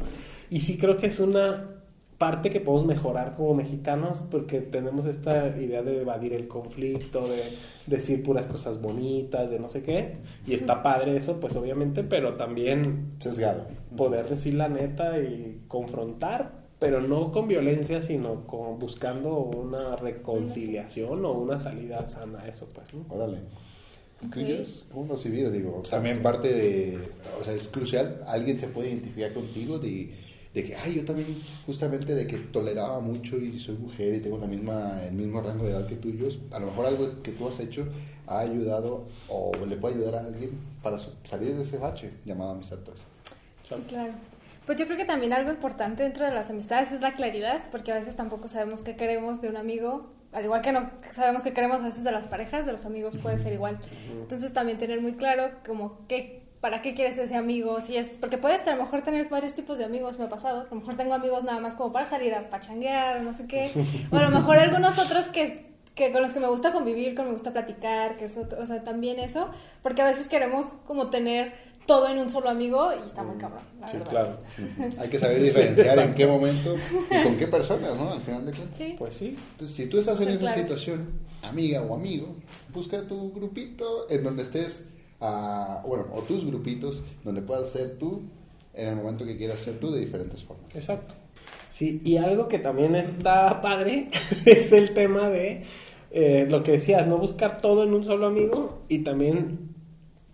Y 0.50 0.60
sí 0.60 0.78
creo 0.78 0.96
que 0.96 1.08
es 1.08 1.20
una 1.20 1.66
parte 2.18 2.50
que 2.50 2.60
podemos 2.60 2.86
mejorar 2.86 3.36
como 3.36 3.54
mexicanos 3.54 4.24
porque 4.28 4.60
tenemos 4.60 5.06
esta 5.06 5.56
idea 5.56 5.82
de 5.82 6.02
evadir 6.02 6.32
el 6.32 6.48
conflicto, 6.48 7.26
de 7.26 7.42
decir 7.86 8.24
puras 8.24 8.46
cosas 8.46 8.82
bonitas, 8.82 9.48
de 9.48 9.60
no 9.60 9.68
sé 9.68 9.82
qué. 9.82 10.16
Y 10.44 10.54
está 10.54 10.82
padre 10.82 11.16
eso, 11.16 11.38
pues 11.38 11.54
obviamente, 11.54 12.02
pero 12.02 12.34
también 12.34 13.08
Sesgado. 13.18 13.66
poder 13.96 14.28
decir 14.28 14.54
la 14.54 14.68
neta 14.68 15.20
y 15.20 15.60
confrontar, 15.68 16.50
pero 16.80 17.00
no 17.00 17.30
con 17.30 17.46
violencia, 17.46 18.02
sino 18.02 18.46
con 18.48 18.80
buscando 18.80 19.38
una 19.38 19.94
reconciliación 19.94 21.24
o 21.24 21.32
una 21.32 21.60
salida 21.60 22.04
sana 22.08 22.40
a 22.40 22.48
eso, 22.48 22.68
pues. 22.74 22.92
¿no? 22.94 23.06
Órale. 23.14 23.38
Ok. 24.26 24.34
¿Tuyos? 24.34 24.86
¿Cómo 24.92 25.06
lo 25.06 25.14
has 25.14 25.22
vivido? 25.22 25.52
Digo, 25.52 25.84
también 25.88 26.20
parte 26.20 26.52
de, 26.52 26.98
o 27.40 27.44
sea, 27.44 27.54
es 27.54 27.68
crucial, 27.68 28.20
alguien 28.26 28.58
se 28.58 28.66
puede 28.66 28.88
identificar 28.88 29.32
contigo 29.32 29.78
de, 29.78 30.12
de 30.62 30.64
que, 30.68 30.76
ay, 30.76 30.94
yo 30.96 31.04
también, 31.04 31.40
justamente 31.66 32.14
de 32.14 32.26
que 32.26 32.36
toleraba 32.38 33.00
mucho 33.00 33.36
y 33.36 33.58
soy 33.58 33.76
mujer 33.76 34.14
y 34.16 34.20
tengo 34.20 34.38
la 34.38 34.46
misma, 34.46 35.02
el 35.04 35.12
mismo 35.12 35.40
rango 35.40 35.64
de 35.64 35.70
edad 35.70 35.86
que 35.86 35.96
tú 35.96 36.08
y 36.08 36.16
yo, 36.18 36.26
a 36.50 36.58
lo 36.58 36.66
mejor 36.66 36.86
algo 36.86 37.22
que 37.22 37.32
tú 37.32 37.46
has 37.48 37.60
hecho 37.60 37.86
ha 38.26 38.40
ayudado 38.40 39.06
o 39.28 39.52
le 39.66 39.76
puede 39.76 39.94
ayudar 39.94 40.16
a 40.16 40.26
alguien 40.26 40.50
para 40.82 40.98
su- 40.98 41.12
salir 41.24 41.54
de 41.56 41.62
ese 41.62 41.78
bache 41.78 42.10
llamado 42.24 42.50
amistad 42.50 42.78
tóxica. 42.78 43.08
Claro. 43.88 44.12
Pues 44.66 44.78
yo 44.78 44.84
creo 44.86 44.98
que 44.98 45.04
también 45.04 45.32
algo 45.32 45.50
importante 45.50 46.02
dentro 46.02 46.26
de 46.26 46.34
las 46.34 46.50
amistades 46.50 46.92
es 46.92 47.00
la 47.00 47.14
claridad, 47.14 47.62
porque 47.70 47.92
a 47.92 47.94
veces 47.94 48.16
tampoco 48.16 48.48
sabemos 48.48 48.82
qué 48.82 48.96
queremos 48.96 49.40
de 49.40 49.48
un 49.48 49.56
amigo, 49.56 50.10
al 50.32 50.44
igual 50.44 50.60
que 50.60 50.72
no 50.72 50.90
sabemos 51.12 51.42
qué 51.42 51.52
queremos 51.54 51.80
a 51.80 51.84
veces 51.84 52.04
de 52.04 52.12
las 52.12 52.26
parejas, 52.26 52.66
de 52.66 52.72
los 52.72 52.84
amigos 52.84 53.16
puede 53.16 53.38
ser 53.38 53.52
igual. 53.54 53.78
Entonces 54.20 54.52
también 54.52 54.76
tener 54.76 55.00
muy 55.00 55.14
claro 55.14 55.50
como 55.66 56.00
qué, 56.06 56.42
para 56.60 56.82
qué 56.82 56.94
quieres 56.94 57.16
ese 57.18 57.36
amigo, 57.36 57.80
si 57.80 57.96
es, 57.96 58.06
porque 58.18 58.36
puedes 58.38 58.66
a 58.66 58.74
lo 58.74 58.82
mejor 58.82 59.02
tener 59.02 59.28
varios 59.28 59.54
tipos 59.54 59.78
de 59.78 59.84
amigos, 59.84 60.18
me 60.18 60.24
ha 60.24 60.28
pasado, 60.28 60.62
a 60.62 60.64
lo 60.74 60.80
mejor 60.80 60.96
tengo 60.96 61.14
amigos 61.14 61.44
nada 61.44 61.60
más 61.60 61.74
como 61.74 61.92
para 61.92 62.06
salir 62.06 62.34
a 62.34 62.50
pachanguear, 62.50 63.22
no 63.22 63.32
sé 63.32 63.46
qué, 63.46 63.70
o 64.10 64.16
a 64.16 64.22
lo 64.22 64.30
mejor 64.30 64.58
algunos 64.58 64.98
otros 64.98 65.24
que 65.26 65.66
que 65.94 66.12
con 66.12 66.22
los 66.22 66.30
que 66.32 66.38
me 66.38 66.46
gusta 66.46 66.72
convivir, 66.72 67.16
con 67.16 67.24
los 67.24 67.24
que 67.24 67.28
me 67.30 67.32
gusta 67.32 67.52
platicar, 67.52 68.16
que 68.16 68.26
eso, 68.26 68.46
o 68.56 68.66
sea, 68.66 68.84
también 68.84 69.18
eso, 69.18 69.50
porque 69.82 70.00
a 70.00 70.04
veces 70.04 70.28
queremos 70.28 70.66
como 70.86 71.08
tener 71.10 71.52
todo 71.86 72.06
en 72.08 72.18
un 72.20 72.30
solo 72.30 72.50
amigo 72.50 72.90
y 73.02 73.04
está 73.04 73.24
muy 73.24 73.36
cabrón, 73.36 73.62
la 73.80 73.88
Sí, 73.88 73.96
verdad. 73.96 74.10
claro. 74.10 74.38
Hay 75.00 75.08
que 75.08 75.18
saber 75.18 75.42
diferenciar 75.42 75.98
en 75.98 76.14
qué 76.14 76.24
momento 76.28 76.76
y 77.10 77.22
con 77.24 77.36
qué 77.36 77.48
personas, 77.48 77.96
¿no? 77.96 78.12
Al 78.12 78.20
final 78.20 78.46
de 78.46 78.52
cuentas. 78.52 78.78
Sí. 78.78 78.94
Pues 78.96 79.16
sí. 79.16 79.36
Entonces, 79.52 79.76
si 79.76 79.88
tú 79.88 79.98
estás 79.98 80.20
en 80.20 80.28
esa 80.28 80.38
claros. 80.38 80.60
situación, 80.60 81.08
amiga 81.42 81.82
o 81.82 81.92
amigo, 81.94 82.36
busca 82.72 83.02
tu 83.08 83.32
grupito 83.32 84.08
en 84.08 84.22
donde 84.22 84.44
estés, 84.44 84.86
ah, 85.20 85.82
bueno, 85.86 86.06
o 86.12 86.20
tus 86.22 86.44
grupitos, 86.44 87.02
donde 87.24 87.42
puedas 87.42 87.70
ser 87.70 87.98
tú 87.98 88.22
en 88.74 88.88
el 88.88 88.96
momento 88.96 89.24
que 89.24 89.36
quieras 89.36 89.58
ser 89.58 89.78
tú 89.78 89.90
de 89.90 90.00
diferentes 90.00 90.42
formas. 90.42 90.66
Exacto. 90.74 91.14
Sí, 91.70 92.00
y 92.04 92.16
algo 92.16 92.48
que 92.48 92.58
también 92.58 92.94
está 92.96 93.60
padre 93.60 94.08
es 94.46 94.72
el 94.72 94.94
tema 94.94 95.28
de 95.28 95.64
eh, 96.10 96.46
lo 96.48 96.62
que 96.62 96.72
decías, 96.72 97.06
no 97.06 97.18
buscar 97.18 97.60
todo 97.60 97.84
en 97.84 97.92
un 97.94 98.04
solo 98.04 98.26
amigo 98.26 98.80
y 98.88 99.00
también 99.00 99.68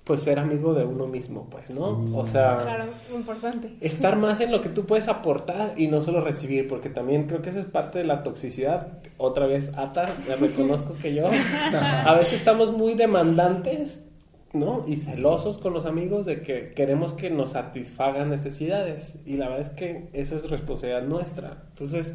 pues 0.04 0.22
ser 0.22 0.38
amigo 0.38 0.74
de 0.74 0.84
uno 0.84 1.06
mismo, 1.06 1.48
pues, 1.50 1.70
¿no? 1.70 2.04
O 2.14 2.26
sea, 2.26 2.58
Claro, 2.62 2.84
importante. 3.14 3.74
estar 3.80 4.16
más 4.18 4.38
en 4.42 4.52
lo 4.52 4.60
que 4.60 4.68
tú 4.68 4.84
puedes 4.84 5.08
aportar 5.08 5.72
y 5.78 5.86
no 5.88 6.02
solo 6.02 6.20
recibir, 6.20 6.68
porque 6.68 6.90
también 6.90 7.26
creo 7.26 7.40
que 7.40 7.48
eso 7.48 7.58
es 7.58 7.64
parte 7.64 8.00
de 8.00 8.04
la 8.04 8.22
toxicidad. 8.22 8.98
Otra 9.16 9.46
vez, 9.46 9.72
Ata, 9.76 10.06
me 10.28 10.36
reconozco 10.36 10.94
que 11.00 11.14
yo 11.14 11.24
a 11.72 12.14
veces 12.18 12.34
estamos 12.34 12.70
muy 12.76 12.92
demandantes, 12.94 14.04
¿no? 14.54 14.84
Y 14.86 14.96
celosos 14.96 15.58
con 15.58 15.74
los 15.74 15.84
amigos 15.84 16.24
de 16.24 16.42
que 16.42 16.72
queremos 16.74 17.12
que 17.12 17.30
nos 17.30 17.52
satisfagan 17.52 18.30
necesidades 18.30 19.18
y 19.26 19.36
la 19.36 19.48
verdad 19.48 19.66
es 19.66 19.72
que 19.72 20.08
eso 20.12 20.36
es 20.36 20.48
responsabilidad 20.48 21.02
nuestra. 21.02 21.64
Entonces, 21.70 22.14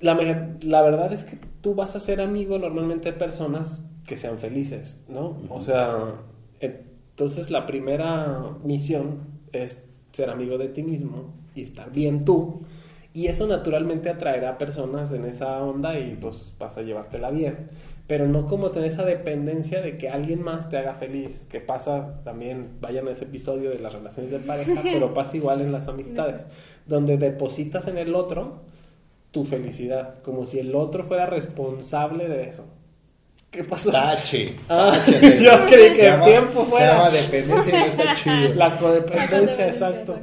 la, 0.00 0.14
la 0.62 0.82
verdad 0.82 1.12
es 1.12 1.24
que 1.24 1.38
tú 1.62 1.74
vas 1.74 1.96
a 1.96 2.00
ser 2.00 2.20
amigo 2.20 2.58
normalmente 2.58 3.12
de 3.12 3.18
personas 3.18 3.82
que 4.06 4.16
sean 4.16 4.38
felices, 4.38 5.02
¿no? 5.08 5.38
O 5.48 5.62
sea, 5.62 6.14
entonces 6.60 7.50
la 7.50 7.66
primera 7.66 8.56
misión 8.62 9.20
es 9.52 9.84
ser 10.12 10.28
amigo 10.28 10.58
de 10.58 10.68
ti 10.68 10.82
mismo 10.82 11.32
y 11.54 11.62
estar 11.62 11.90
bien 11.90 12.24
tú. 12.24 12.62
Y 13.14 13.26
eso 13.26 13.46
naturalmente 13.46 14.08
atraerá 14.08 14.56
personas 14.58 15.12
en 15.12 15.24
esa 15.26 15.62
onda 15.62 15.98
y 15.98 16.16
pues 16.16 16.54
vas 16.58 16.76
a 16.78 16.82
llevártela 16.82 17.30
bien. 17.30 17.68
Pero 18.12 18.28
no 18.28 18.46
como 18.46 18.70
tener 18.72 18.90
esa 18.92 19.06
dependencia 19.06 19.80
de 19.80 19.96
que 19.96 20.10
alguien 20.10 20.42
más 20.42 20.68
te 20.68 20.76
haga 20.76 20.92
feliz. 20.96 21.46
Que 21.50 21.60
pasa 21.60 22.20
también, 22.24 22.72
vayan 22.78 23.08
a 23.08 23.12
ese 23.12 23.24
episodio 23.24 23.70
de 23.70 23.78
las 23.78 23.90
relaciones 23.94 24.30
de 24.30 24.38
pareja, 24.40 24.80
pero 24.82 25.14
pasa 25.14 25.34
igual 25.38 25.62
en 25.62 25.72
las 25.72 25.88
amistades. 25.88 26.42
Donde 26.84 27.16
depositas 27.16 27.88
en 27.88 27.96
el 27.96 28.14
otro 28.14 28.60
tu 29.30 29.44
felicidad. 29.46 30.16
Como 30.22 30.44
si 30.44 30.58
el 30.58 30.74
otro 30.74 31.04
fuera 31.04 31.24
responsable 31.24 32.28
de 32.28 32.50
eso. 32.50 32.66
¿Qué 33.50 33.64
pasó? 33.64 33.90
Tache. 33.90 34.52
Ah, 34.68 34.92
tache, 35.06 35.40
yo 35.42 35.50
creí 35.66 35.88
que 35.88 35.94
se 35.94 36.04
el 36.06 36.12
llama- 36.12 36.24
tiempo 36.26 36.64
fuera. 36.66 36.86
Se 36.86 36.92
llama 36.92 37.10
dependencia 37.10 37.78
y 37.78 37.80
no 37.80 37.86
está 37.86 38.14
chido. 38.14 38.54
La 38.56 38.76
codependencia, 38.78 39.68
exacto. 39.68 40.18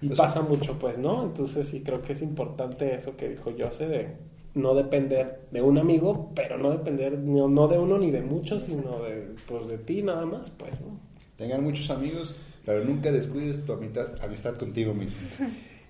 Y 0.00 0.06
Pues- 0.06 0.18
pasa 0.20 0.40
mucho, 0.42 0.78
pues, 0.78 0.98
¿no? 0.98 1.24
Entonces 1.24 1.66
sí 1.66 1.82
creo 1.84 2.00
que 2.00 2.12
es 2.12 2.22
importante 2.22 2.94
eso 2.94 3.16
que 3.16 3.28
dijo 3.28 3.50
Jose 3.58 3.88
de 3.88 4.08
no 4.54 4.74
depender 4.74 5.40
de 5.50 5.62
un 5.62 5.78
amigo, 5.78 6.30
pero 6.34 6.58
no 6.58 6.70
depender 6.70 7.18
no, 7.18 7.48
no 7.48 7.68
de 7.68 7.78
uno 7.78 7.98
ni 7.98 8.10
de 8.10 8.22
muchos, 8.22 8.64
sino 8.64 8.98
de, 9.02 9.34
pues, 9.46 9.68
de 9.68 9.78
ti 9.78 10.02
nada 10.02 10.26
más, 10.26 10.50
pues, 10.50 10.80
¿no? 10.80 10.98
Tengan 11.36 11.62
muchos 11.62 11.90
amigos, 11.90 12.36
pero 12.64 12.84
nunca 12.84 13.12
descuides 13.12 13.64
tu 13.64 13.72
amistad, 13.72 14.08
amistad 14.22 14.56
contigo 14.56 14.92
mismo. 14.92 15.18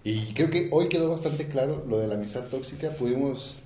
Y 0.04 0.32
creo 0.34 0.50
que 0.50 0.68
hoy 0.70 0.88
quedó 0.88 1.10
bastante 1.10 1.48
claro 1.48 1.84
lo 1.88 1.98
de 1.98 2.06
la 2.06 2.14
amistad 2.14 2.44
tóxica. 2.44 2.90
Pudimos, 2.90 3.56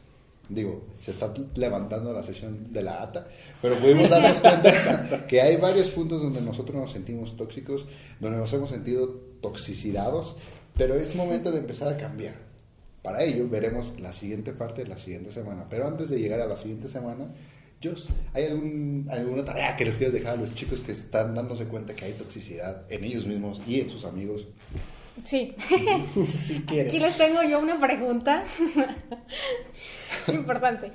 digo, 0.48 0.82
se 1.04 1.10
está 1.10 1.32
levantando 1.56 2.12
la 2.12 2.22
sesión 2.22 2.72
de 2.72 2.82
la 2.82 3.02
ATA, 3.02 3.26
pero 3.60 3.74
pudimos 3.76 4.08
darnos 4.08 4.38
cuenta 4.40 5.26
que 5.26 5.40
hay 5.40 5.56
varios 5.56 5.88
puntos 5.90 6.22
donde 6.22 6.40
nosotros 6.40 6.76
nos 6.76 6.92
sentimos 6.92 7.36
tóxicos, 7.36 7.86
donde 8.20 8.38
nos 8.38 8.52
hemos 8.52 8.70
sentido 8.70 9.08
toxicidados, 9.40 10.36
pero 10.76 10.94
es 10.94 11.14
momento 11.16 11.50
de 11.50 11.58
empezar 11.58 11.92
a 11.92 11.96
cambiar. 11.96 12.51
Para 13.02 13.22
ello 13.24 13.48
veremos 13.48 13.98
la 14.00 14.12
siguiente 14.12 14.52
parte 14.52 14.82
de 14.84 14.88
la 14.88 14.96
siguiente 14.96 15.32
semana. 15.32 15.66
Pero 15.68 15.86
antes 15.86 16.08
de 16.08 16.20
llegar 16.20 16.40
a 16.40 16.46
la 16.46 16.56
siguiente 16.56 16.88
semana, 16.88 17.26
Jos, 17.82 18.08
¿hay 18.32 18.44
algún, 18.44 19.08
alguna 19.10 19.44
tarea 19.44 19.76
que 19.76 19.84
les 19.84 19.98
quieras 19.98 20.14
dejar 20.14 20.34
a 20.34 20.36
los 20.36 20.54
chicos 20.54 20.82
que 20.82 20.92
están 20.92 21.34
dándose 21.34 21.64
cuenta 21.64 21.96
que 21.96 22.04
hay 22.04 22.12
toxicidad 22.12 22.84
en 22.88 23.02
ellos 23.02 23.26
mismos 23.26 23.60
y 23.66 23.80
en 23.80 23.90
sus 23.90 24.04
amigos? 24.04 24.46
Sí. 25.24 25.54
si 26.26 26.64
Aquí 26.80 26.98
les 27.00 27.16
tengo 27.18 27.42
yo 27.42 27.58
una 27.58 27.80
pregunta 27.80 28.44
importante. 30.28 30.92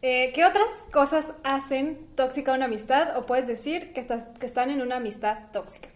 Eh, 0.00 0.32
¿Qué 0.34 0.44
otras 0.44 0.66
cosas 0.90 1.26
hacen 1.44 2.06
tóxica 2.16 2.52
una 2.54 2.64
amistad 2.64 3.16
o 3.16 3.26
puedes 3.26 3.46
decir 3.46 3.92
que, 3.92 4.00
estás, 4.00 4.24
que 4.40 4.46
están 4.46 4.70
en 4.70 4.80
una 4.80 4.96
amistad 4.96 5.50
tóxica? 5.52 5.88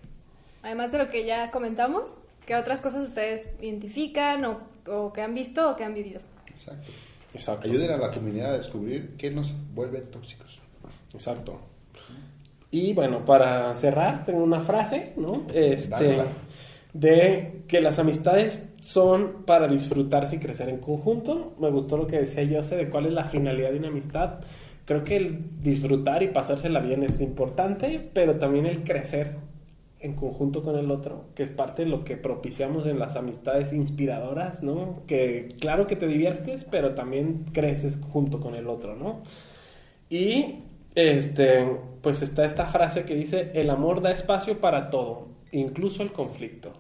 Además 0.62 0.92
de 0.92 0.99
lo 0.99 1.09
que 1.09 1.25
ya 1.25 1.51
comentamos, 1.51 2.19
¿qué 2.45 2.55
otras 2.57 2.81
cosas 2.81 3.03
ustedes 3.09 3.49
identifican 3.61 4.45
o, 4.45 4.61
o 4.88 5.12
que 5.12 5.22
han 5.22 5.35
visto 5.35 5.70
o 5.70 5.77
que 5.77 5.85
han 5.85 5.94
vivido? 5.94 6.20
Exacto. 6.49 6.90
Exacto. 7.35 7.68
Ayuden 7.68 7.90
a 7.90 7.96
la 7.99 8.11
comunidad 8.11 8.55
a 8.55 8.57
descubrir 8.57 9.14
qué 9.18 9.31
nos 9.31 9.55
vuelve 9.75 10.01
tóxicos. 10.01 10.61
Exacto. 11.12 11.61
Y 12.70 12.94
bueno, 12.94 13.25
para 13.25 13.75
cerrar, 13.77 14.25
tengo 14.25 14.42
una 14.42 14.61
frase, 14.61 15.12
¿no? 15.16 15.46
Este, 15.53 16.22
de 16.92 17.62
que 17.68 17.81
las 17.81 17.99
amistades 17.99 18.70
son 18.81 19.44
para 19.44 19.68
disfrutarse 19.68 20.37
y 20.37 20.38
crecer 20.38 20.68
en 20.68 20.79
conjunto. 20.79 21.55
Me 21.61 21.70
gustó 21.70 21.96
lo 21.96 22.07
que 22.07 22.18
decía 22.20 22.49
Jose 22.59 22.77
de 22.77 22.88
cuál 22.88 23.07
es 23.07 23.12
la 23.12 23.25
finalidad 23.25 23.70
de 23.70 23.79
una 23.79 23.88
amistad. 23.88 24.40
Creo 24.85 25.05
que 25.05 25.16
el 25.16 25.62
disfrutar 25.62 26.22
y 26.22 26.29
pasársela 26.29 26.81
bien 26.81 27.03
es 27.03 27.20
importante, 27.20 28.11
pero 28.12 28.37
también 28.37 28.66
el 28.66 28.83
crecer 28.85 29.37
en 30.01 30.15
conjunto 30.15 30.63
con 30.63 30.77
el 30.77 30.91
otro, 30.91 31.25
que 31.35 31.43
es 31.43 31.51
parte 31.51 31.85
de 31.85 31.89
lo 31.89 32.05
que 32.05 32.17
propiciamos 32.17 32.87
en 32.87 32.99
las 32.99 33.17
amistades 33.17 33.73
inspiradoras, 33.73 34.63
¿no? 34.63 35.03
Que 35.07 35.57
claro 35.59 35.87
que 35.87 35.97
te 35.97 36.07
diviertes, 36.07 36.65
pero 36.65 36.95
también 36.95 37.45
creces 37.53 37.99
junto 38.13 38.41
con 38.41 38.55
el 38.55 38.69
otro, 38.69 38.95
¿no? 38.95 39.23
Y 40.11 40.61
este, 40.95 41.67
pues 42.03 42.23
está 42.23 42.45
esta 42.45 42.67
frase 42.67 43.05
que 43.05 43.15
dice, 43.15 43.53
el 43.55 43.71
amor 43.71 44.03
da 44.03 44.11
espacio 44.11 44.61
para 44.61 44.91
todo, 44.91 45.29
incluso 45.51 46.03
el 46.03 46.13
conflicto. 46.13 46.73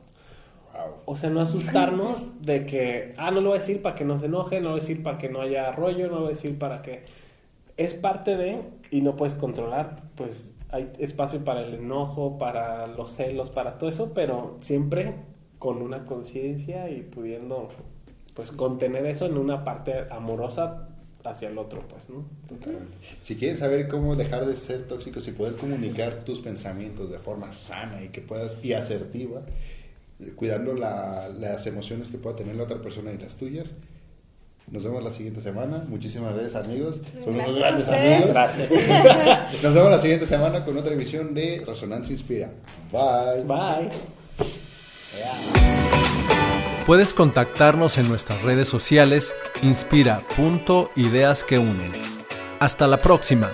Wow. 0.74 0.96
O 1.06 1.16
sea, 1.16 1.30
no 1.30 1.40
asustarnos 1.40 2.42
de 2.44 2.66
que, 2.66 3.14
ah, 3.16 3.30
no 3.30 3.40
lo 3.40 3.50
voy 3.50 3.58
a 3.58 3.60
decir 3.60 3.80
para 3.80 3.94
que 3.94 4.04
no 4.04 4.18
se 4.18 4.26
enoje, 4.26 4.56
no 4.56 4.64
lo 4.64 4.70
voy 4.72 4.80
a 4.80 4.82
decir 4.82 5.02
para 5.02 5.16
que 5.16 5.30
no 5.30 5.40
haya 5.40 5.72
rollo, 5.72 6.08
no 6.08 6.16
lo 6.16 6.20
voy 6.20 6.32
a 6.32 6.34
decir 6.34 6.58
para 6.58 6.82
que... 6.82 7.04
Es 7.78 7.92
parte 7.92 8.38
de, 8.38 8.62
y 8.90 9.02
no 9.02 9.16
puedes 9.16 9.34
controlar, 9.34 9.96
pues 10.14 10.55
hay 10.70 10.92
espacio 10.98 11.44
para 11.44 11.62
el 11.62 11.74
enojo, 11.74 12.38
para 12.38 12.86
los 12.86 13.12
celos, 13.14 13.50
para 13.50 13.78
todo 13.78 13.90
eso, 13.90 14.12
pero 14.14 14.56
siempre 14.60 15.14
con 15.58 15.80
una 15.82 16.04
conciencia 16.04 16.90
y 16.90 17.02
pudiendo, 17.02 17.68
pues, 18.34 18.50
contener 18.52 19.06
eso 19.06 19.26
en 19.26 19.38
una 19.38 19.64
parte 19.64 19.92
amorosa 20.10 20.88
hacia 21.24 21.48
el 21.48 21.58
otro, 21.58 21.80
pues, 21.88 22.08
¿no? 22.08 22.24
Totalmente. 22.48 22.96
Si 23.20 23.36
quieren 23.36 23.56
saber 23.58 23.88
cómo 23.88 24.14
dejar 24.14 24.46
de 24.46 24.56
ser 24.56 24.86
tóxicos 24.86 25.26
y 25.28 25.32
poder 25.32 25.56
comunicar 25.56 26.24
tus 26.24 26.40
pensamientos 26.40 27.10
de 27.10 27.18
forma 27.18 27.52
sana 27.52 28.02
y 28.04 28.08
que 28.08 28.20
puedas 28.20 28.58
y 28.64 28.74
asertiva, 28.74 29.42
eh, 30.20 30.32
cuidando 30.36 30.74
la- 30.74 31.28
las 31.28 31.66
emociones 31.66 32.10
que 32.10 32.18
pueda 32.18 32.36
tener 32.36 32.54
la 32.56 32.62
otra 32.64 32.80
persona 32.80 33.12
y 33.12 33.18
las 33.18 33.34
tuyas. 33.36 33.74
Nos 34.70 34.82
vemos 34.82 35.02
la 35.02 35.12
siguiente 35.12 35.40
semana. 35.40 35.84
Muchísimas 35.86 36.34
gracias, 36.34 36.64
amigos. 36.64 37.00
Son 37.22 37.34
unos 37.34 37.54
Gracias 37.54 37.88
a 37.88 37.96
grandes 37.96 38.18
amigos. 38.18 38.30
Gracias. 38.30 39.62
Nos 39.62 39.74
vemos 39.74 39.90
la 39.90 39.98
siguiente 39.98 40.26
semana 40.26 40.64
con 40.64 40.76
otra 40.76 40.92
emisión 40.92 41.34
de 41.34 41.62
Resonancia 41.64 42.12
Inspira. 42.12 42.50
Bye. 42.90 43.44
Bye. 43.44 43.90
Puedes 46.84 47.14
contactarnos 47.14 47.98
en 47.98 48.08
nuestras 48.08 48.42
redes 48.42 48.68
sociales 48.68 49.34
inspira.ideas 49.62 51.44
que 51.44 51.58
unen. 51.58 51.92
Hasta 52.60 52.86
la 52.86 52.98
próxima. 52.98 53.50